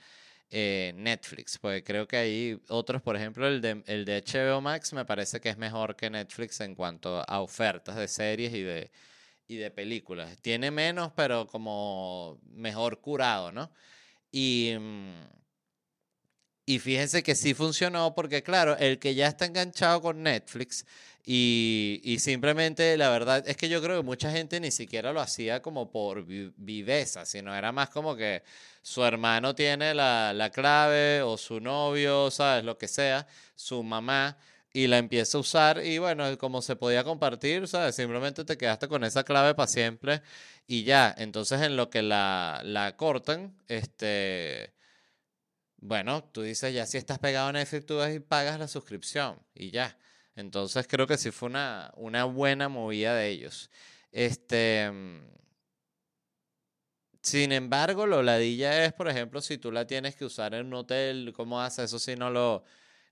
[0.51, 4.93] eh, Netflix, porque creo que hay otros, por ejemplo, el de, el de HBO Max
[4.95, 8.91] me parece que es mejor que Netflix en cuanto a ofertas de series y de,
[9.49, 10.39] y de películas.
[10.41, 13.71] Tiene menos, pero como mejor curado, ¿no?
[14.37, 15.27] Y, mm,
[16.69, 20.85] y fíjense que sí funcionó porque, claro, el que ya está enganchado con Netflix
[21.25, 25.21] y, y simplemente la verdad es que yo creo que mucha gente ni siquiera lo
[25.21, 28.43] hacía como por vi- viveza, sino era más como que
[28.83, 32.65] su hermano tiene la, la clave o su novio, ¿sabes?
[32.65, 34.37] Lo que sea, su mamá.
[34.77, 37.95] Y la empieza a usar y bueno, como se podía compartir, ¿sabes?
[37.97, 40.21] Simplemente te quedaste con esa clave para siempre
[40.67, 41.15] y ya.
[41.17, 44.75] Entonces en lo que la, la cortan, este,
[45.79, 49.71] bueno, tú dices ya si estás pegado a Netflix, tú y pagas la suscripción y
[49.71, 49.97] ya.
[50.35, 53.71] Entonces creo que sí fue una, una buena movida de ellos.
[54.13, 54.91] Este,
[57.23, 60.75] sin embargo, lo ladilla es, por ejemplo, si tú la tienes que usar en un
[60.75, 61.87] hotel, ¿cómo haces?
[61.87, 62.63] Eso sí no lo,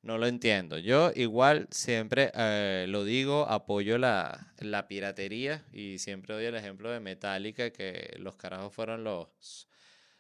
[0.04, 0.78] no lo entiendo.
[0.78, 6.90] Yo igual siempre eh, lo digo, apoyo la, la piratería y siempre doy el ejemplo
[6.90, 9.68] de Metallica, que los carajos fueron los,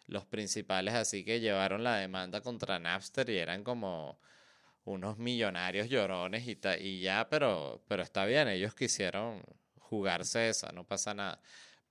[0.06, 4.18] los principales, así que llevaron la demanda contra Napster y eran como
[4.84, 9.42] unos millonarios llorones y, ta- y ya, pero, pero está bien, ellos quisieron
[9.78, 11.40] jugarse esa, no pasa nada.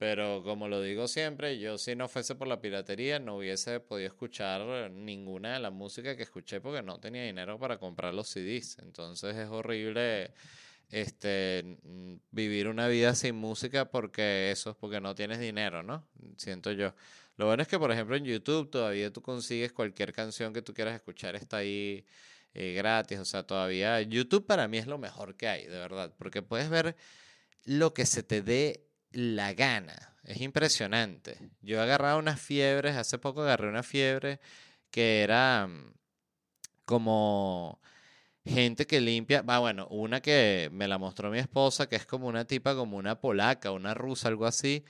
[0.04, 4.08] Pero como lo digo siempre, yo si no fuese por la piratería no hubiese podido
[4.08, 8.80] escuchar ninguna de la música que escuché porque no tenía dinero para comprar los CDs.
[8.80, 10.34] Entonces es horrible
[10.90, 11.78] este
[12.32, 16.06] vivir una vida sin música porque eso es porque no tienes dinero, ¿no?
[16.36, 16.94] Siento yo.
[17.38, 20.74] Lo bueno es que, por ejemplo, en YouTube todavía tú consigues cualquier canción que tú
[20.74, 22.06] quieras escuchar, está ahí
[22.54, 23.20] eh, gratis.
[23.20, 26.70] O sea, todavía YouTube para mí es lo mejor que hay, de verdad, porque puedes
[26.70, 26.98] ver
[27.64, 30.16] lo que se te dé la gana.
[30.24, 31.38] Es impresionante.
[31.62, 34.40] Yo he agarrado unas fiebres, hace poco agarré una fiebre
[34.92, 35.94] que era mm,
[36.86, 37.80] como
[38.46, 42.28] gente que limpia, va bueno, una que me la mostró mi esposa, que es como
[42.28, 44.84] una tipa, como una polaca, una rusa, algo así,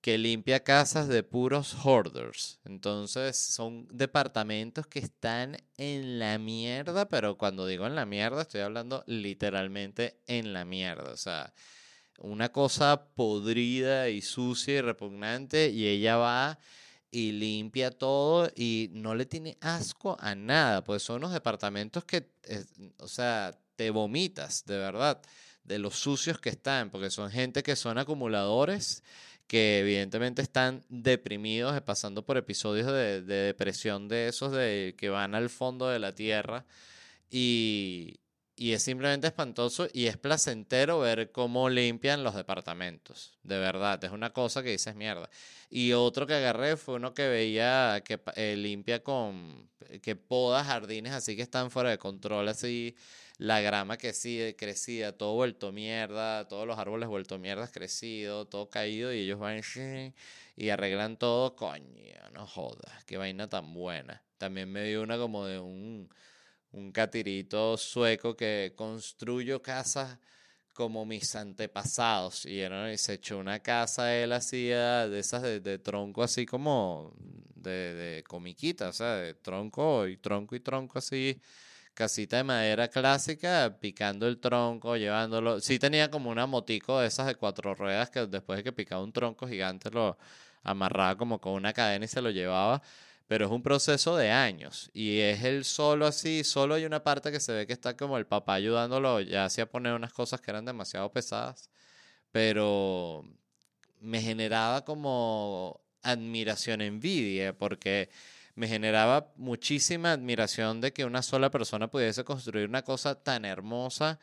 [0.00, 2.60] que limpia casas de puros hoarders.
[2.64, 8.60] Entonces son departamentos que están en la mierda, pero cuando digo en la mierda estoy
[8.62, 11.12] hablando literalmente en la mierda.
[11.12, 11.54] O sea,
[12.18, 16.58] una cosa podrida y sucia y repugnante y ella va
[17.10, 22.28] y limpia todo y no le tiene asco a nada, pues son unos departamentos que,
[22.98, 25.22] o sea, te vomitas, de verdad,
[25.62, 29.02] de los sucios que están, porque son gente que son acumuladores
[29.46, 35.50] que evidentemente están deprimidos, pasando por episodios de, depresión de esos de que van al
[35.50, 36.64] fondo de la tierra
[37.30, 38.18] y,
[38.56, 43.36] y es simplemente espantoso y es placentero ver cómo limpian los departamentos.
[43.42, 45.28] De verdad, es una cosa que dices mierda.
[45.70, 49.68] Y otro que agarré fue uno que veía que eh, limpia con,
[50.02, 52.94] que poda jardines así que están fuera de control, así
[53.38, 58.70] la grama que sigue crecida, todo vuelto mierda, todos los árboles vuelto mierda, crecido, todo
[58.70, 59.60] caído, y ellos van
[60.56, 61.84] y arreglan todo, coño,
[62.32, 64.22] no jodas, qué vaina tan buena.
[64.38, 66.08] También me dio una como de un,
[66.74, 70.18] un catirito sueco que construyo casas
[70.72, 72.60] como mis antepasados y,
[72.98, 77.14] se echó una casa él hacía de esas de, tronco así como
[77.54, 81.40] de, de comiquita, o sea, de tronco y tronco y tronco así
[81.94, 85.60] casita de madera clásica, picando el tronco, llevándolo.
[85.60, 89.02] Sí tenía como una motico de esas de cuatro ruedas que después de que picaba
[89.02, 90.18] un tronco gigante lo
[90.62, 92.82] amarraba como con una cadena y se lo llevaba.
[93.26, 97.32] Pero es un proceso de años y es el solo así, solo hay una parte
[97.32, 100.50] que se ve que está como el papá ayudándolo ya hacía poner unas cosas que
[100.50, 101.70] eran demasiado pesadas,
[102.32, 103.24] pero
[104.00, 108.10] me generaba como admiración, envidia, porque
[108.54, 114.20] me generaba muchísima admiración de que una sola persona pudiese construir una cosa tan hermosa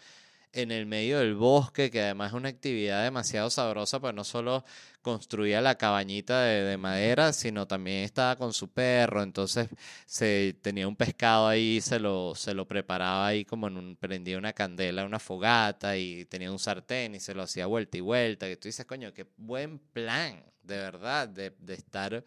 [0.53, 4.65] en el medio del bosque, que además es una actividad demasiado sabrosa, pues no solo
[5.01, 9.69] construía la cabañita de, madera, sino también estaba con su perro, entonces
[10.05, 14.37] se tenía un pescado ahí, se lo, se lo preparaba ahí como en un, prendía
[14.37, 18.47] una candela, una fogata y tenía un sartén y se lo hacía vuelta y vuelta,
[18.47, 22.23] que tú dices, coño, qué buen plan, de verdad, de, de estar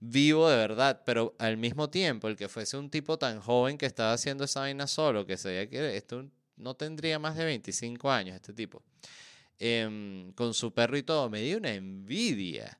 [0.00, 3.86] vivo de verdad, pero al mismo tiempo el que fuese un tipo tan joven que
[3.86, 6.24] estaba haciendo esa vaina solo, que se veía que esto
[6.62, 8.82] no tendría más de 25 años este tipo,
[9.58, 12.78] em, con su perro y todo, me dio una envidia.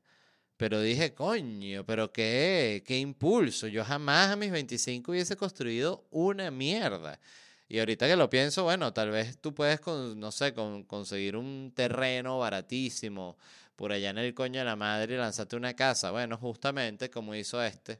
[0.57, 3.67] Pero dije, coño, pero qué, qué impulso.
[3.67, 7.19] Yo jamás a mis 25 hubiese construido una mierda.
[7.67, 11.35] Y ahorita que lo pienso, bueno, tal vez tú puedes, con, no sé, con, conseguir
[11.35, 13.37] un terreno baratísimo
[13.75, 16.11] por allá en el coño de la madre y lanzarte una casa.
[16.11, 17.99] Bueno, justamente como hizo este.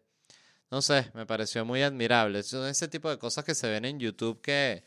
[0.70, 2.44] No sé, me pareció muy admirable.
[2.44, 4.84] Son ese tipo de cosas que se ven en YouTube que,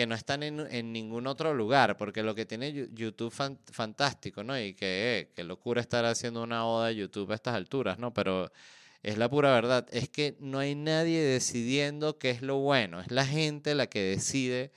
[0.00, 3.30] que no están en, en ningún otro lugar, porque lo que tiene YouTube
[3.70, 4.58] fantástico, ¿no?
[4.58, 8.14] Y que, qué locura estar haciendo una oda a YouTube a estas alturas, ¿no?
[8.14, 8.50] Pero
[9.02, 13.10] es la pura verdad, es que no hay nadie decidiendo qué es lo bueno, es
[13.10, 14.72] la gente la que decide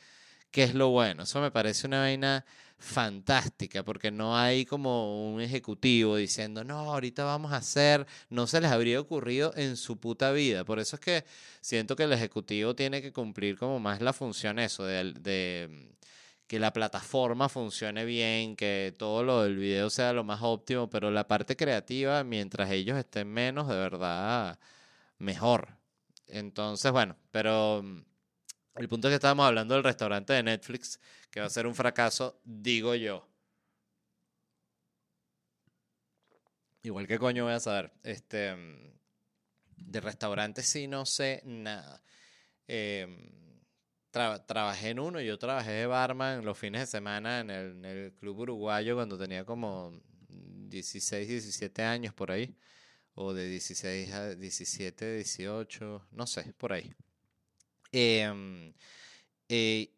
[0.51, 1.23] qué es lo bueno.
[1.23, 2.43] Eso me parece una vaina
[2.83, 8.59] fantástica, porque no hay como un ejecutivo diciendo, no, ahorita vamos a hacer, no se
[8.61, 10.65] les habría ocurrido en su puta vida.
[10.65, 11.25] Por eso es que
[11.61, 15.93] siento que el ejecutivo tiene que cumplir como más la función eso, de, mm,
[16.47, 21.09] que la plataforma funcione bien, que todo lo del video sea lo más óptimo, pero
[21.11, 24.59] la parte creativa, mientras ellos estén menos, de verdad,
[25.19, 25.77] mejor.
[26.27, 28.03] Entonces, bueno, pero mm,
[28.75, 30.99] el punto es que estábamos hablando del restaurante de Netflix,
[31.33, 33.27] que va a ser un fracaso, digo yo.
[36.83, 37.91] Igual que coño voy a saber.
[38.03, 38.55] Este,
[39.77, 42.03] de restaurantes sí no sé nada.
[42.67, 43.17] Em,
[44.11, 48.13] trabajé en uno, yo trabajé de barman los fines de semana en el, en el
[48.13, 52.55] Club Uruguayo cuando tenía como 16, 17 años por ahí.
[53.15, 56.93] O de 16 a 17, 18, no sé, por ahí.
[57.91, 58.71] Em,
[59.49, 59.93] eh,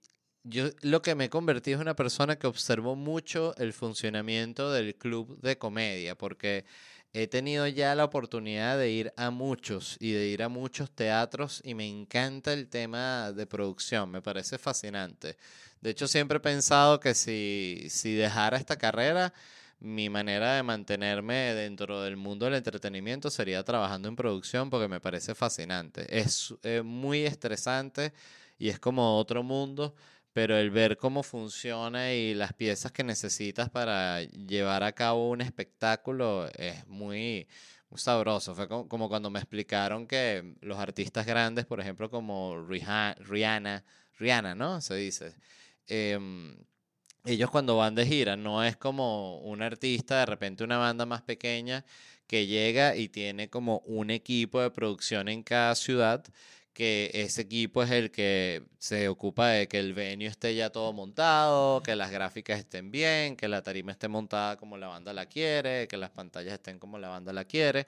[0.46, 4.96] yo lo que me he convertido es una persona que observó mucho el funcionamiento del
[4.96, 6.66] club de comedia, porque
[7.14, 11.62] he tenido ya la oportunidad de ir a muchos y de ir a muchos teatros
[11.64, 15.38] y me encanta el tema de producción, me parece fascinante.
[15.82, 19.34] De hecho, siempre he pensado que si, si dejara esta carrera,
[19.80, 25.00] mi manera de mantenerme dentro del mundo del entretenimiento sería trabajando en producción porque me
[25.00, 26.06] parece fascinante.
[26.20, 26.54] Es
[26.84, 28.14] muy estresante
[28.58, 29.96] y es como otro mundo,
[30.36, 35.40] pero el ver cómo funciona y las piezas que necesitas para llevar a cabo un
[35.40, 37.48] espectáculo es muy,
[37.96, 38.54] sabroso.
[38.54, 43.16] Fue como, cuando me explicaron que los artistas grandes, por ejemplo, como Rihanna,
[44.20, 44.82] Rihanna, ¿no?
[44.82, 45.36] Se dice.
[45.88, 46.58] Em,
[47.24, 51.22] ellos cuando van de gira no es como un artista, de repente una banda más
[51.22, 51.86] pequeña
[52.28, 56.26] que llega y tiene como un equipo de producción en cada ciudad
[56.76, 60.92] que ese equipo es el que se ocupa de que el venue esté ya todo
[60.92, 65.26] montado, que las gráficas estén bien, que la tarima esté montada como la banda la
[65.26, 67.88] quiere, que las pantallas estén como la banda la quiere.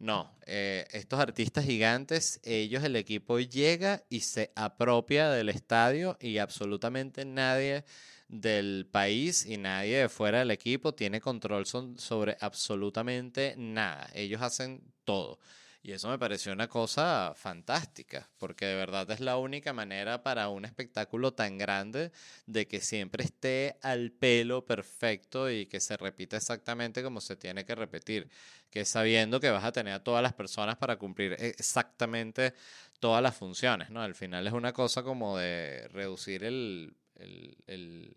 [0.00, 6.38] No, eh, estos artistas gigantes, ellos, el equipo llega y se apropia del estadio y
[6.38, 7.84] absolutamente nadie
[8.26, 14.10] del país y nadie de fuera del equipo tiene control sobre absolutamente nada.
[14.12, 15.38] Ellos hacen todo.
[15.86, 20.48] Y eso me pareció una cosa fantástica, porque de verdad es la única manera para
[20.48, 22.10] un espectáculo tan grande
[22.46, 27.66] de que siempre esté al pelo perfecto y que se repita exactamente como se tiene
[27.66, 28.30] que repetir,
[28.70, 32.54] que sabiendo que vas a tener a todas las personas para cumplir exactamente
[32.98, 34.00] todas las funciones, ¿no?
[34.00, 38.16] Al final es una cosa como de reducir el, el,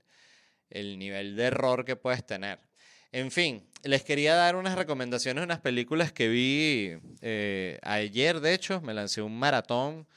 [0.70, 2.66] el nivel de error que puedes tener.
[3.12, 8.82] En fin, les quería dar unas recomendaciones unas películas que vi eh, ayer, de hecho,
[8.82, 10.08] me lancé un maratón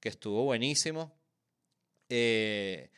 [0.00, 1.12] que estuvo buenísimo.
[2.08, 2.90] Eh,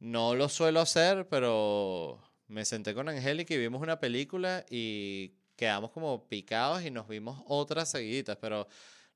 [0.00, 5.90] no lo suelo hacer, pero me senté con Angélica y vimos una película y quedamos
[5.90, 8.66] como picados y nos vimos otras seguiditas, pero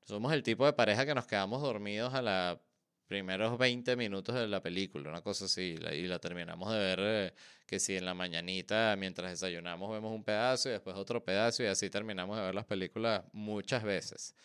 [0.03, 2.61] somos el tipo de pareja que nos quedamos dormidos a la
[3.09, 7.33] primeros 20 minutos de la película, una cosa así, y la terminamos de ver eh,
[7.65, 11.65] que si en la mañanita, mientras desayunamos, vemos un pedazo y después otro pedazo y
[11.65, 14.35] así terminamos de ver las películas muchas veces.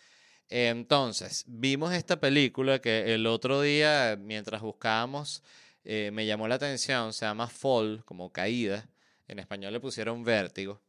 [0.49, 5.43] Entonces, vimos esta película que el otro día, mientras buscábamos,
[5.83, 8.89] eh, me llamó la atención, se llama Fall, como caída,
[9.27, 10.81] en español le pusieron vértigo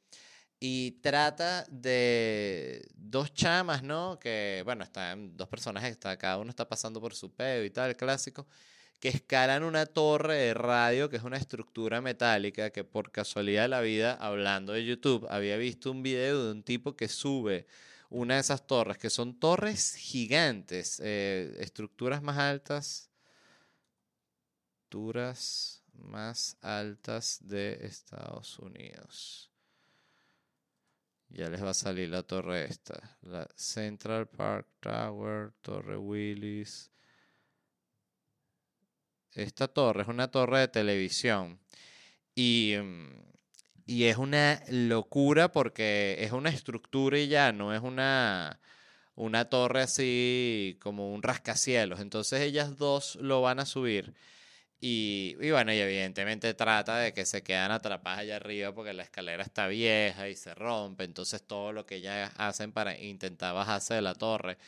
[0.60, 4.18] y trata de dos chamas, ¿no?
[4.18, 7.96] Que, bueno, están dos personajes, está, cada uno está pasando por su pedo y tal,
[7.96, 8.46] clásico,
[9.00, 13.68] que escalan una torre de radio, que es una estructura metálica, que por casualidad de
[13.68, 17.66] la vida, hablando de YouTube, había visto un video de un tipo que sube
[18.08, 23.10] una de esas torres, que son torres gigantes, eh, estructuras más altas,
[24.84, 29.50] estructuras más altas de Estados Unidos.
[31.28, 33.18] Ya les va a salir la torre esta.
[33.22, 36.90] La Central Park Tower, Torre Willis.
[39.32, 41.60] Esta torre es una torre de televisión.
[42.34, 43.26] Y, mm,
[43.86, 48.60] y es una locura porque es una estructura y ya no es una,
[49.14, 52.00] una torre así como un rascacielos.
[52.00, 54.14] Entonces ellas dos lo van a subir
[54.80, 59.42] y, bueno, y evidentemente trata de que se quedan atrapadas allá arriba porque la escalera
[59.42, 61.04] está vieja y se rompe.
[61.04, 64.58] Entonces todo lo que ellas hacen para intentar bajarse de la torre.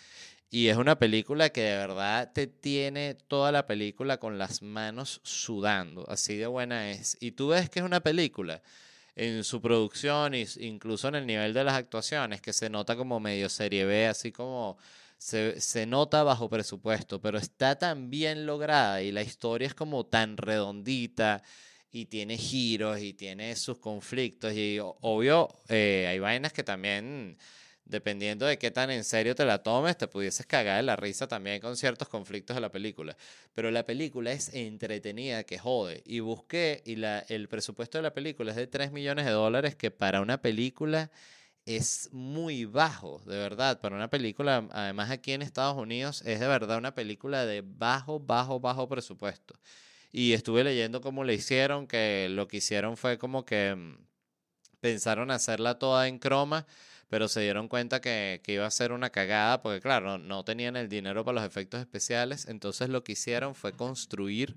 [0.50, 5.20] Y es una película que de verdad te tiene toda la película con las manos
[5.24, 6.06] sudando.
[6.08, 7.18] Así de buena es.
[7.20, 8.62] Y tú ves que es una película
[9.14, 13.48] en su producción incluso en el nivel de las actuaciones que se nota como medio
[13.48, 14.78] serie B, así como
[15.18, 20.36] se, nota bajo presupuesto, pero está tan bien lograda y la historia es como tan
[20.36, 21.42] redondita
[21.90, 27.36] y tiene giros y tiene sus conflictos y obvio eh, hay vainas que también
[27.88, 31.26] dependiendo de qué tan en serio te la tomes, te pudieses cagar de la risa
[31.26, 33.16] también con ciertos conflictos de la película.
[33.54, 36.02] Pero la película es entretenida, que jode.
[36.04, 39.74] Y busqué, y la, el presupuesto de la película es de 3 millones de dólares,
[39.74, 41.10] que para una película
[41.68, 43.80] es muy bajo, de verdad.
[43.80, 48.20] Para una película, además aquí en Estados Unidos, es de verdad una película de bajo,
[48.20, 49.54] bajo, bajo presupuesto.
[50.10, 53.98] Y estuve leyendo cómo le hicieron, que lo que hicieron fue como que mm,
[54.80, 56.66] pensaron hacerla toda en croma,
[57.08, 60.76] pero se dieron cuenta que, que iba a ser una cagada, porque claro, no tenían
[60.76, 64.56] el dinero para los efectos especiales, entonces lo que hicieron fue construir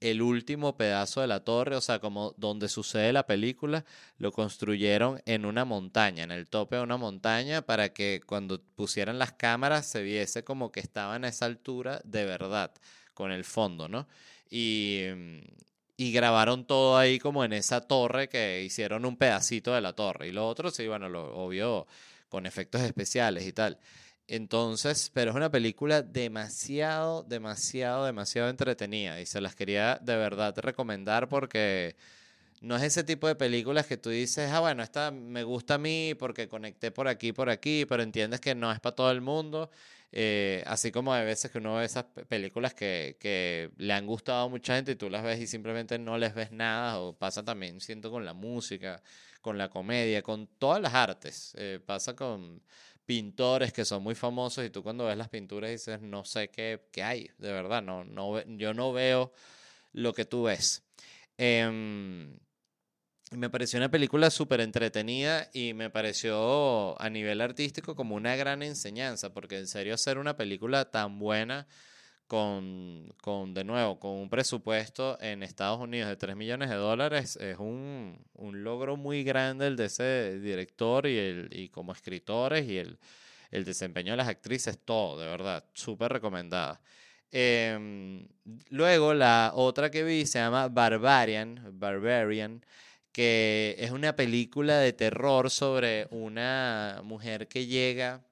[0.00, 3.84] el último pedazo de la torre, o sea, como donde sucede la película,
[4.18, 9.18] lo construyeron en una montaña, en el tope de una montaña, para que cuando pusieran
[9.18, 12.72] las cámaras se viese como que estaban a esa altura de verdad,
[13.14, 14.08] con el fondo, ¿no?
[14.50, 15.04] Y,
[15.96, 20.28] y grabaron todo ahí como en esa torre que hicieron un pedacito de la torre.
[20.28, 21.86] Y lo otro, sí, bueno, lo obvio,
[22.30, 23.78] con efectos especiales y tal.
[24.30, 30.56] Entonces, pero es una película demasiado, demasiado, demasiado entretenida y se las quería de verdad
[30.56, 31.96] recomendar porque
[32.60, 35.78] no es ese tipo de películas que tú dices, ah, bueno, esta me gusta a
[35.78, 39.20] mí porque conecté por aquí, por aquí, pero entiendes que no es para todo el
[39.20, 39.68] mundo.
[40.12, 44.48] Eh, así como hay veces que uno ve esas películas que, le han gustado a
[44.48, 47.80] mucha gente y tú las ves y simplemente no les ves nada, o pasa también,
[47.80, 49.02] siento, con la música,
[49.40, 51.52] con la comedia, con todas las artes.
[51.56, 52.62] Eh, pasa con
[53.10, 56.86] pintores que son muy famosos y tú cuando ves las pinturas dices, no sé qué,
[56.92, 59.32] qué hay, de verdad, no, no, yo no veo
[59.92, 60.84] lo que tú ves.
[61.36, 62.38] Em,
[63.32, 68.62] me pareció una película súper entretenida y me pareció a nivel artístico como una gran
[68.62, 71.66] enseñanza, porque en serio hacer una película tan buena
[72.30, 77.34] con, con, de nuevo, con un presupuesto en Estados Unidos de 3 millones de dólares
[77.40, 82.68] es un, un logro muy grande el de ese director y, el, y como escritores
[82.68, 83.00] y el,
[83.50, 86.80] el desempeño de las actrices, todo, de verdad, súper recomendada.
[87.32, 88.28] Em,
[88.68, 92.64] luego la otra que vi se llama Barbarian, Barbarian,
[93.10, 98.22] que es una película de terror sobre una mujer que llega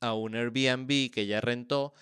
[0.00, 1.94] a un Airbnb que ya rentó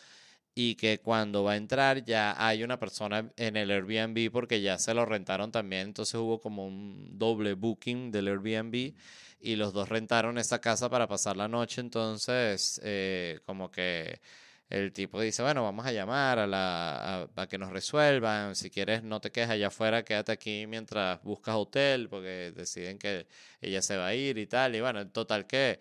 [0.62, 4.78] y que cuando va a entrar ya hay una persona en el Airbnb porque ya
[4.78, 8.92] se lo rentaron también, entonces hubo como un doble booking del Airbnb
[9.40, 14.20] y los dos rentaron esa casa para pasar la noche, entonces eh, como que
[14.68, 19.02] el tipo dice, bueno, vamos a llamar a, la, a, que nos resuelvan, si quieres
[19.02, 23.26] no te quedes allá afuera, quédate aquí mientras buscas hotel, porque deciden que
[23.62, 25.80] ella se va a ir y tal, y bueno, en total que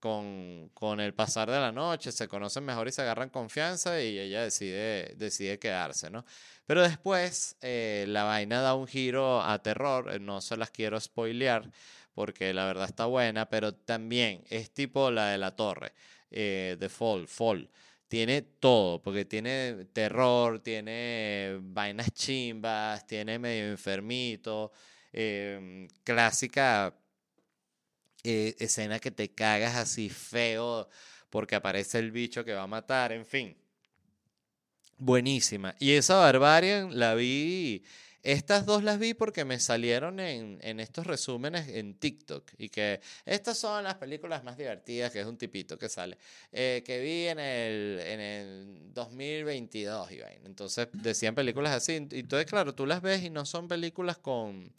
[0.00, 4.18] con, con el pasar de la noche se conocen mejor y se agarran confianza y
[4.18, 6.24] ella decide, decide quedarse, ¿no?
[6.66, 10.98] Pero después eh, la vaina da un giro a terror, eh, no se las quiero
[11.00, 11.70] spoilear
[12.14, 15.92] porque la verdad está buena, pero también es tipo la de la torre,
[16.30, 17.70] eh, The Fall, Fall.
[18.08, 24.72] Tiene todo, porque tiene terror, tiene vainas chimbas, tiene medio enfermito,
[25.12, 26.94] em, clásica
[28.24, 30.88] eh, escena que te cagas así feo
[31.30, 33.56] porque aparece el bicho que va a matar, en fin.
[34.98, 35.74] Buenísima.
[35.78, 37.82] Y esa Barbarian la vi,
[38.22, 43.00] estas dos las vi porque me salieron en, en estos resúmenes en TikTok y que
[43.24, 46.18] estas son las películas más divertidas, que es un tipito que sale,
[46.52, 50.46] eh, que vi en el, en el 2022, y vaina.
[50.46, 54.70] Entonces decían películas así, y entonces claro, tú las ves y no son películas con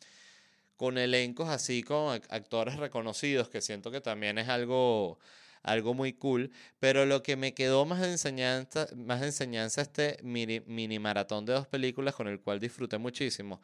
[0.81, 5.19] con elencos así, con ac- actores reconocidos, que siento que también es algo,
[5.61, 6.51] algo muy cool.
[6.79, 11.45] Pero lo que me quedó más de enseñanza, más de enseñanza este mini, mini maratón
[11.45, 13.61] de dos películas con el cual disfruté muchísimo,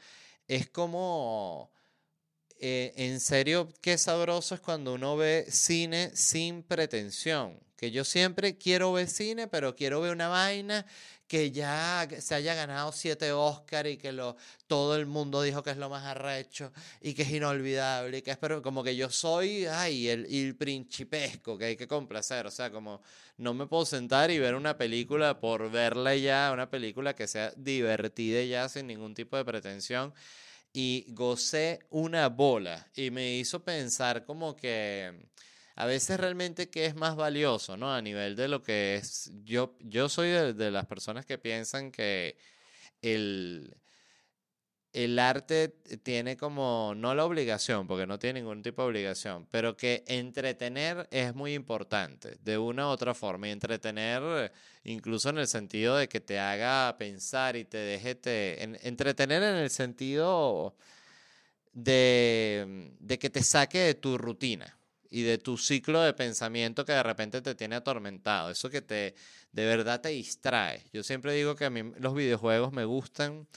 [0.47, 1.71] es como,
[2.59, 7.59] eh, en serio, qué sabroso es cuando uno ve cine sin pretensión.
[7.77, 10.85] Que yo siempre quiero ver cine, pero quiero ver una vaina
[11.27, 15.71] que ya se haya ganado siete Oscar y que lo, todo el mundo dijo que
[15.71, 16.71] es lo más arrecho
[17.01, 20.55] y que es inolvidable y que es pero como que yo soy ay el, el
[20.55, 23.01] principesco que hay que complacer o sea como
[23.37, 27.51] no me puedo sentar y ver una película por verla ya una película que sea
[27.57, 30.13] divertida ya sin ningún tipo de pretensión
[30.73, 35.27] y gocé una bola y me hizo pensar como que
[35.77, 37.93] a veces realmente qué es más valioso, ¿no?
[37.93, 42.35] A nivel de lo que es, yo, yo soy de, las personas que piensan que
[43.01, 43.77] el,
[44.93, 45.69] el arte
[46.01, 51.07] tiene como, no la obligación, porque no tiene ningún tipo de obligación, pero que entretener
[51.11, 54.51] es muy importante, de una u otra forma, y entretener
[54.83, 59.43] incluso en el sentido de que te haga pensar y te deje, te, en- entretener
[59.43, 60.75] en el sentido
[61.73, 64.77] de, de que te saque de tu rutina
[65.09, 69.15] y de tu ciclo de pensamiento que de repente te tiene atormentado, eso que te
[69.51, 70.83] de verdad te distrae.
[70.93, 73.47] Yo siempre digo que a mí los videojuegos me gustan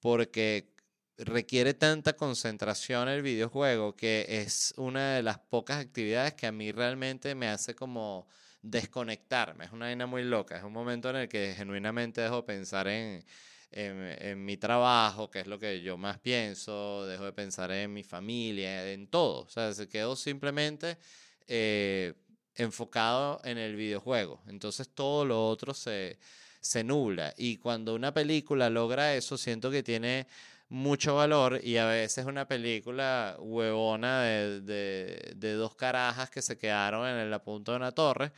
[0.00, 0.72] porque
[1.18, 6.72] requiere tanta concentración el videojuego que es una de las pocas actividades que a mí
[6.72, 8.26] realmente me hace como
[8.62, 9.66] desconectarme.
[9.66, 12.88] Es una vaina muy loca, es un momento en el que genuinamente dejo de pensar
[12.88, 13.24] en,
[13.72, 18.02] en, mi trabajo, que es lo que yo más pienso, dejo de pensar en mi
[18.02, 19.42] familia, en todo.
[19.42, 20.98] O sea, se quedó simplemente
[21.46, 22.14] eh,
[22.54, 24.42] enfocado en el videojuego.
[24.48, 26.18] Entonces todo lo otro se,
[26.60, 27.34] se nubla.
[27.36, 30.26] Y cuando una película logra eso, siento que tiene
[30.68, 36.56] mucho valor y a veces una película huevona de, de, de dos carajas que se
[36.56, 38.32] quedaron en la punta de una torre,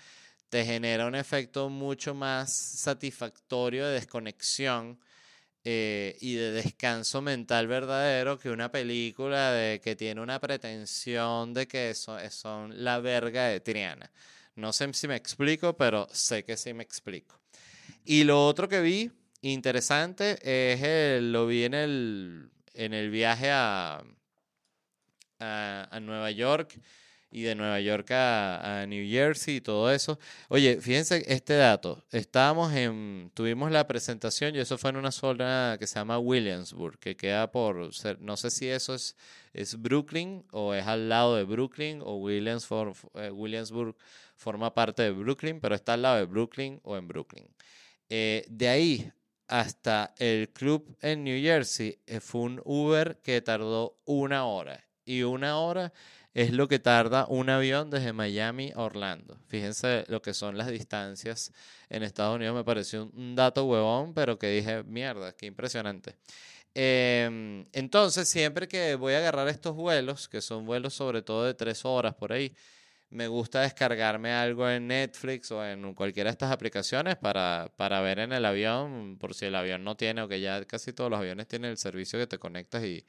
[0.48, 4.98] te genera un efecto mucho más satisfactorio de desconexión
[5.64, 11.68] eh, y de descanso mental verdadero que una película de, que tiene una pretensión de
[11.68, 14.10] que so- son la verga de Triana.
[14.56, 17.40] No sé si me explico, pero sé que sí me explico.
[18.04, 19.10] Y lo otro que vi
[19.42, 24.02] interesante es el, lo vi en el, en el viaje a,
[25.38, 26.78] a Nueva York
[27.32, 30.18] y de Nueva York a, a, New Jersey y todo eso.
[30.48, 32.04] Oye, fíjense este dato.
[32.12, 36.98] Estábamos en, tuvimos la presentación y eso fue en una zona que se llama Williamsburg,
[36.98, 39.16] que queda por, no sé si eso es,
[39.52, 43.96] es Brooklyn o es al lado de Brooklyn o Williamsburg, eh, Williamsburg
[44.36, 47.48] forma parte de Brooklyn, pero está al lado de Brooklyn o en Brooklyn.
[48.08, 49.12] Eh, de ahí
[49.48, 54.84] hasta el club en New Jersey eh, fue un Uber que tardó una hora.
[55.04, 55.92] Y una hora
[56.34, 59.38] es lo que tarda un avión desde Miami a Orlando.
[59.48, 61.52] Fíjense lo que son las distancias
[61.90, 62.54] en Estados Unidos.
[62.54, 66.16] Me pareció un dato huevón, pero que dije, mierda, qué impresionante.
[66.74, 71.54] Em, entonces, siempre que voy a agarrar estos vuelos, que son vuelos sobre todo de
[71.54, 72.54] tres horas por ahí,
[73.10, 78.20] me gusta descargarme algo en Netflix o en cualquiera de estas aplicaciones para, para ver
[78.20, 81.20] en el avión, por si el avión no tiene, o que ya casi todos los
[81.20, 83.04] aviones tienen el servicio que te conectas y,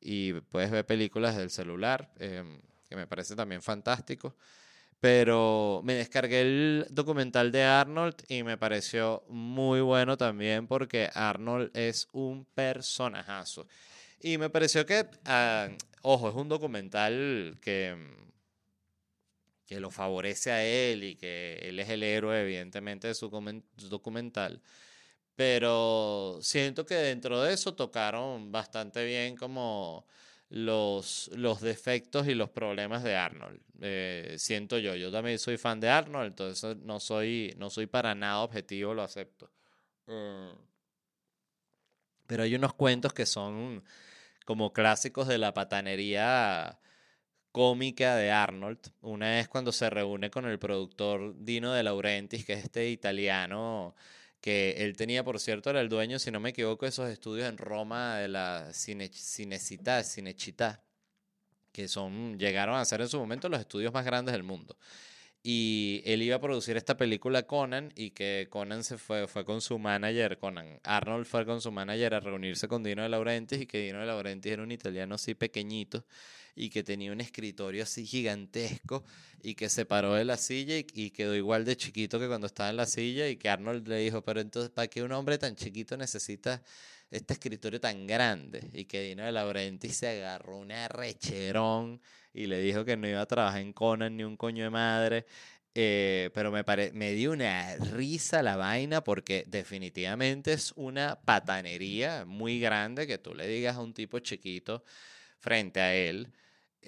[0.00, 4.36] y puedes ver películas del celular, em, que me parece también fantástico.
[5.00, 11.70] Pero me descargué el documental de Arnold y me pareció muy bueno también porque Arnold
[11.76, 13.66] es un personajazo.
[14.20, 15.68] Y me pareció que, ah,
[16.02, 17.96] ojo, es un documental que
[19.66, 24.62] que lo favorece a él y que él es el héroe, evidentemente, de su documental.
[25.36, 30.06] Pero siento que dentro de eso tocaron bastante bien como
[30.48, 33.60] los, los defectos y los problemas de Arnold.
[33.80, 38.14] Eh, siento yo, yo también soy fan de Arnold, entonces no soy, no soy para
[38.14, 39.50] nada objetivo, lo acepto.
[40.06, 40.52] Mm.
[42.28, 43.82] pero hay unos cuentos que son
[44.44, 46.78] como clásicos de la patanería
[47.50, 48.78] cómica de Arnold.
[49.00, 53.96] Una es cuando se reúne con el productor Dino De Laurentiis, que es este italiano
[54.46, 57.48] que él tenía, por cierto, era el dueño, si no me equivoco, de esos estudios
[57.48, 60.84] en Roma de la Cine, Cinecita, Cinechita,
[61.72, 64.78] que son, llegaron a ser en su momento los estudios más grandes del mundo.
[65.48, 69.60] Y él iba a producir esta película Conan y que Conan se fue, fue con
[69.60, 70.80] su manager, Conan.
[70.82, 74.06] Arnold fue con su manager a reunirse con Dino de Laurentiis y que Dino de
[74.06, 76.04] Laurentiis era un italiano así pequeñito
[76.56, 79.04] y que tenía un escritorio así gigantesco
[79.40, 82.70] y que se paró de la silla y, quedó igual de chiquito que cuando estaba
[82.70, 85.54] en la silla y que Arnold le dijo, pero entonces, ¿para qué un hombre tan
[85.54, 86.60] chiquito necesita
[87.08, 88.68] este escritorio tan grande?
[88.72, 92.00] Y que Dino de Laurenti se agarró un arrecherón
[92.36, 95.26] y le dijo que no iba a trabajar en Conan ni un coño de madre.
[95.74, 102.60] Eh, pero me, me dio una risa la vaina porque definitivamente es una patanería muy
[102.60, 104.84] grande que tú le digas a un tipo chiquito
[105.38, 106.32] frente a él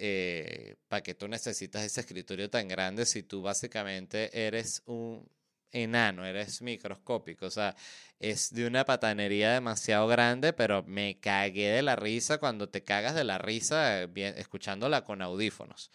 [0.01, 5.29] eh, ¿para qué tú necesitas ese escritorio tan grande si tú básicamente eres un
[5.73, 7.47] enano, eres microscópico?
[7.47, 7.77] O sea,
[8.19, 13.15] es de una patanería demasiado grande, pero me cagué de la risa cuando te cagas
[13.15, 15.91] de la risa eh, escuchándola con audífonos.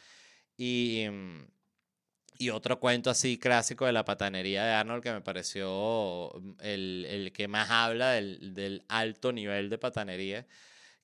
[0.58, 1.48] Y, mm,
[2.38, 7.06] y otro cuento así clásico de la patanería de Arnold que me pareció mm, el,
[7.10, 10.48] el que más habla del, del alto nivel de patanería,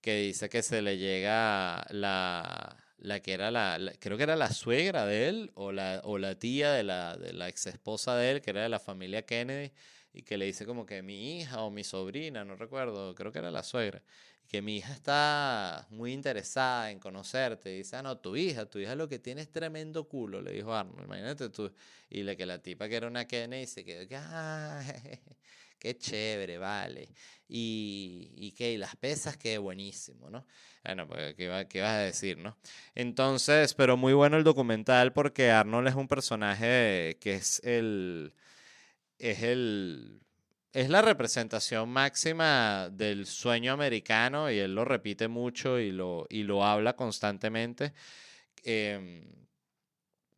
[0.02, 4.52] que dice que se le llega la la que era la, creo que era la
[4.52, 8.32] suegra de él o la, o la tía de la, de la ex esposa de
[8.32, 9.72] él, que era de la familia Kennedy,
[10.14, 13.40] y que le dice como que mi hija o mi sobrina, no recuerdo, creo que
[13.40, 14.02] era la suegra,
[14.48, 17.74] que mi hija está muy interesada en conocerte.
[17.74, 20.52] Y dice, ah, no, tu hija, tu hija lo que tiene es tremendo culo, le
[20.52, 21.72] dijo Arnold, imagínate tú.
[22.10, 24.82] Y le que la tipa que era una Kennedy se quedó, ah,
[25.80, 27.10] qué chévere, vale.
[27.48, 30.46] Y, y que las pesas, qué buenísimo, ¿no?
[30.84, 32.58] Bueno, pues, ¿qué, vas a decir, no?
[32.96, 38.34] Entonces, pero muy bueno el documental porque Arnold es un personaje que es el.
[39.18, 40.22] Es el.
[40.72, 46.44] Es la representación máxima del sueño americano y él lo repite mucho y lo, y
[46.44, 47.94] lo habla constantemente.
[48.64, 49.24] Em,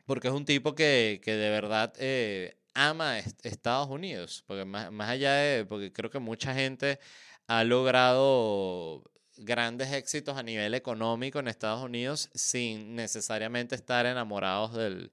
[0.06, 5.10] porque es un tipo que, que de verdad eh, ama Estados Unidos, porque más, más,
[5.10, 7.00] allá de, porque creo que mucha gente
[7.48, 9.04] ha logrado
[9.38, 15.12] grandes éxitos a nivel económico en Estados Unidos sin necesariamente estar enamorados del,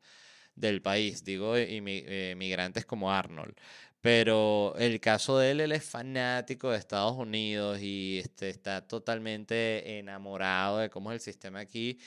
[0.54, 3.54] del país, digo, inmigrantes como Arnold.
[4.00, 9.98] Pero el caso de él, él es fanático de Estados Unidos y este, está totalmente
[9.98, 11.98] enamorado de cómo es el sistema aquí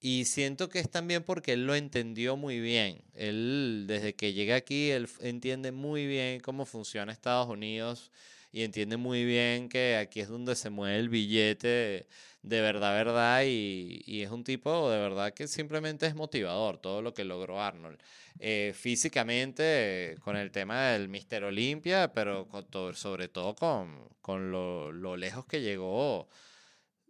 [0.00, 3.02] y siento que es también porque él lo entendió muy bien.
[3.14, 8.10] Él, desde que llega aquí, él entiende muy bien cómo funciona Estados Unidos
[8.52, 12.06] y entiende muy bien que aquí es donde se mueve el billete
[12.42, 13.42] de verdad, verdad.
[13.44, 17.60] Y, y es un tipo de verdad que simplemente es motivador todo lo que logró
[17.60, 17.98] Arnold.
[18.40, 22.48] Eh, físicamente, con el tema del Mister Olimpia, pero
[22.94, 26.28] sobre todo con, con lo, lo lejos que llegó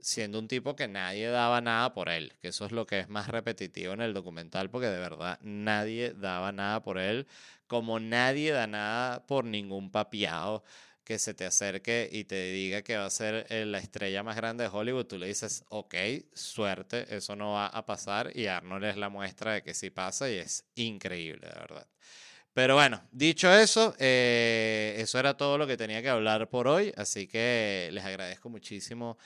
[0.01, 3.09] siendo un tipo que nadie daba nada por él, que eso es lo que es
[3.09, 7.26] más repetitivo en el documental, porque de verdad nadie daba nada por él,
[7.66, 10.64] como nadie da nada por ningún papiado
[11.09, 14.36] que se te acerque y te diga que va a ser eh, la estrella más
[14.36, 15.94] grande de Hollywood, tú le dices, ok,
[16.34, 20.30] suerte, eso no va a pasar y Arnold es la muestra de que sí pasa
[20.30, 21.86] y es increíble, de verdad.
[22.53, 26.92] Pero bueno, dicho eso, eh, eso era todo lo que tenía que hablar por hoy,
[26.96, 29.16] así que les agradezco muchísimo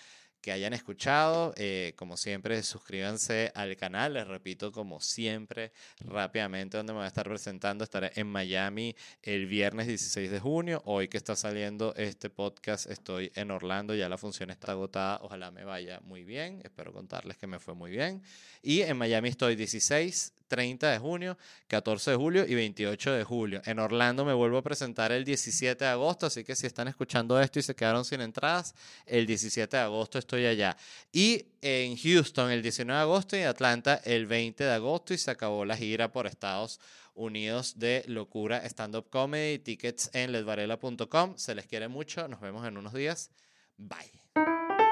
[0.42, 1.54] que hayan escuchado.
[1.56, 4.14] Eh, como siempre, suscríbanse al canal.
[4.14, 7.84] Les repito, como siempre, rápidamente, donde me voy a estar presentando.
[7.84, 10.82] Estaré en Miami el viernes 16 de junio.
[10.84, 13.94] Hoy que está saliendo este podcast, estoy en Orlando.
[13.94, 15.20] Ya la función está agotada.
[15.22, 16.60] Ojalá me vaya muy bien.
[16.64, 18.22] Espero contarles que me fue muy bien.
[18.62, 21.38] Y en Miami estoy 16, 30 de junio,
[21.68, 23.62] 14 de julio y 28 de julio.
[23.64, 27.40] En Orlando me vuelvo a presentar el 17 de agosto, así que si están escuchando
[27.40, 28.74] esto y se quedaron sin entradas,
[29.06, 30.76] el 17 de agosto estoy allá.
[31.10, 35.18] Y en Houston el 19 de agosto y en Atlanta el 20 de agosto y
[35.18, 36.80] se acabó la gira por Estados
[37.14, 41.38] Unidos de Locura Stand Up Comedy, tickets en ledvarela.com.
[41.38, 43.30] Se les quiere mucho, nos vemos en unos días.
[43.78, 44.91] Bye.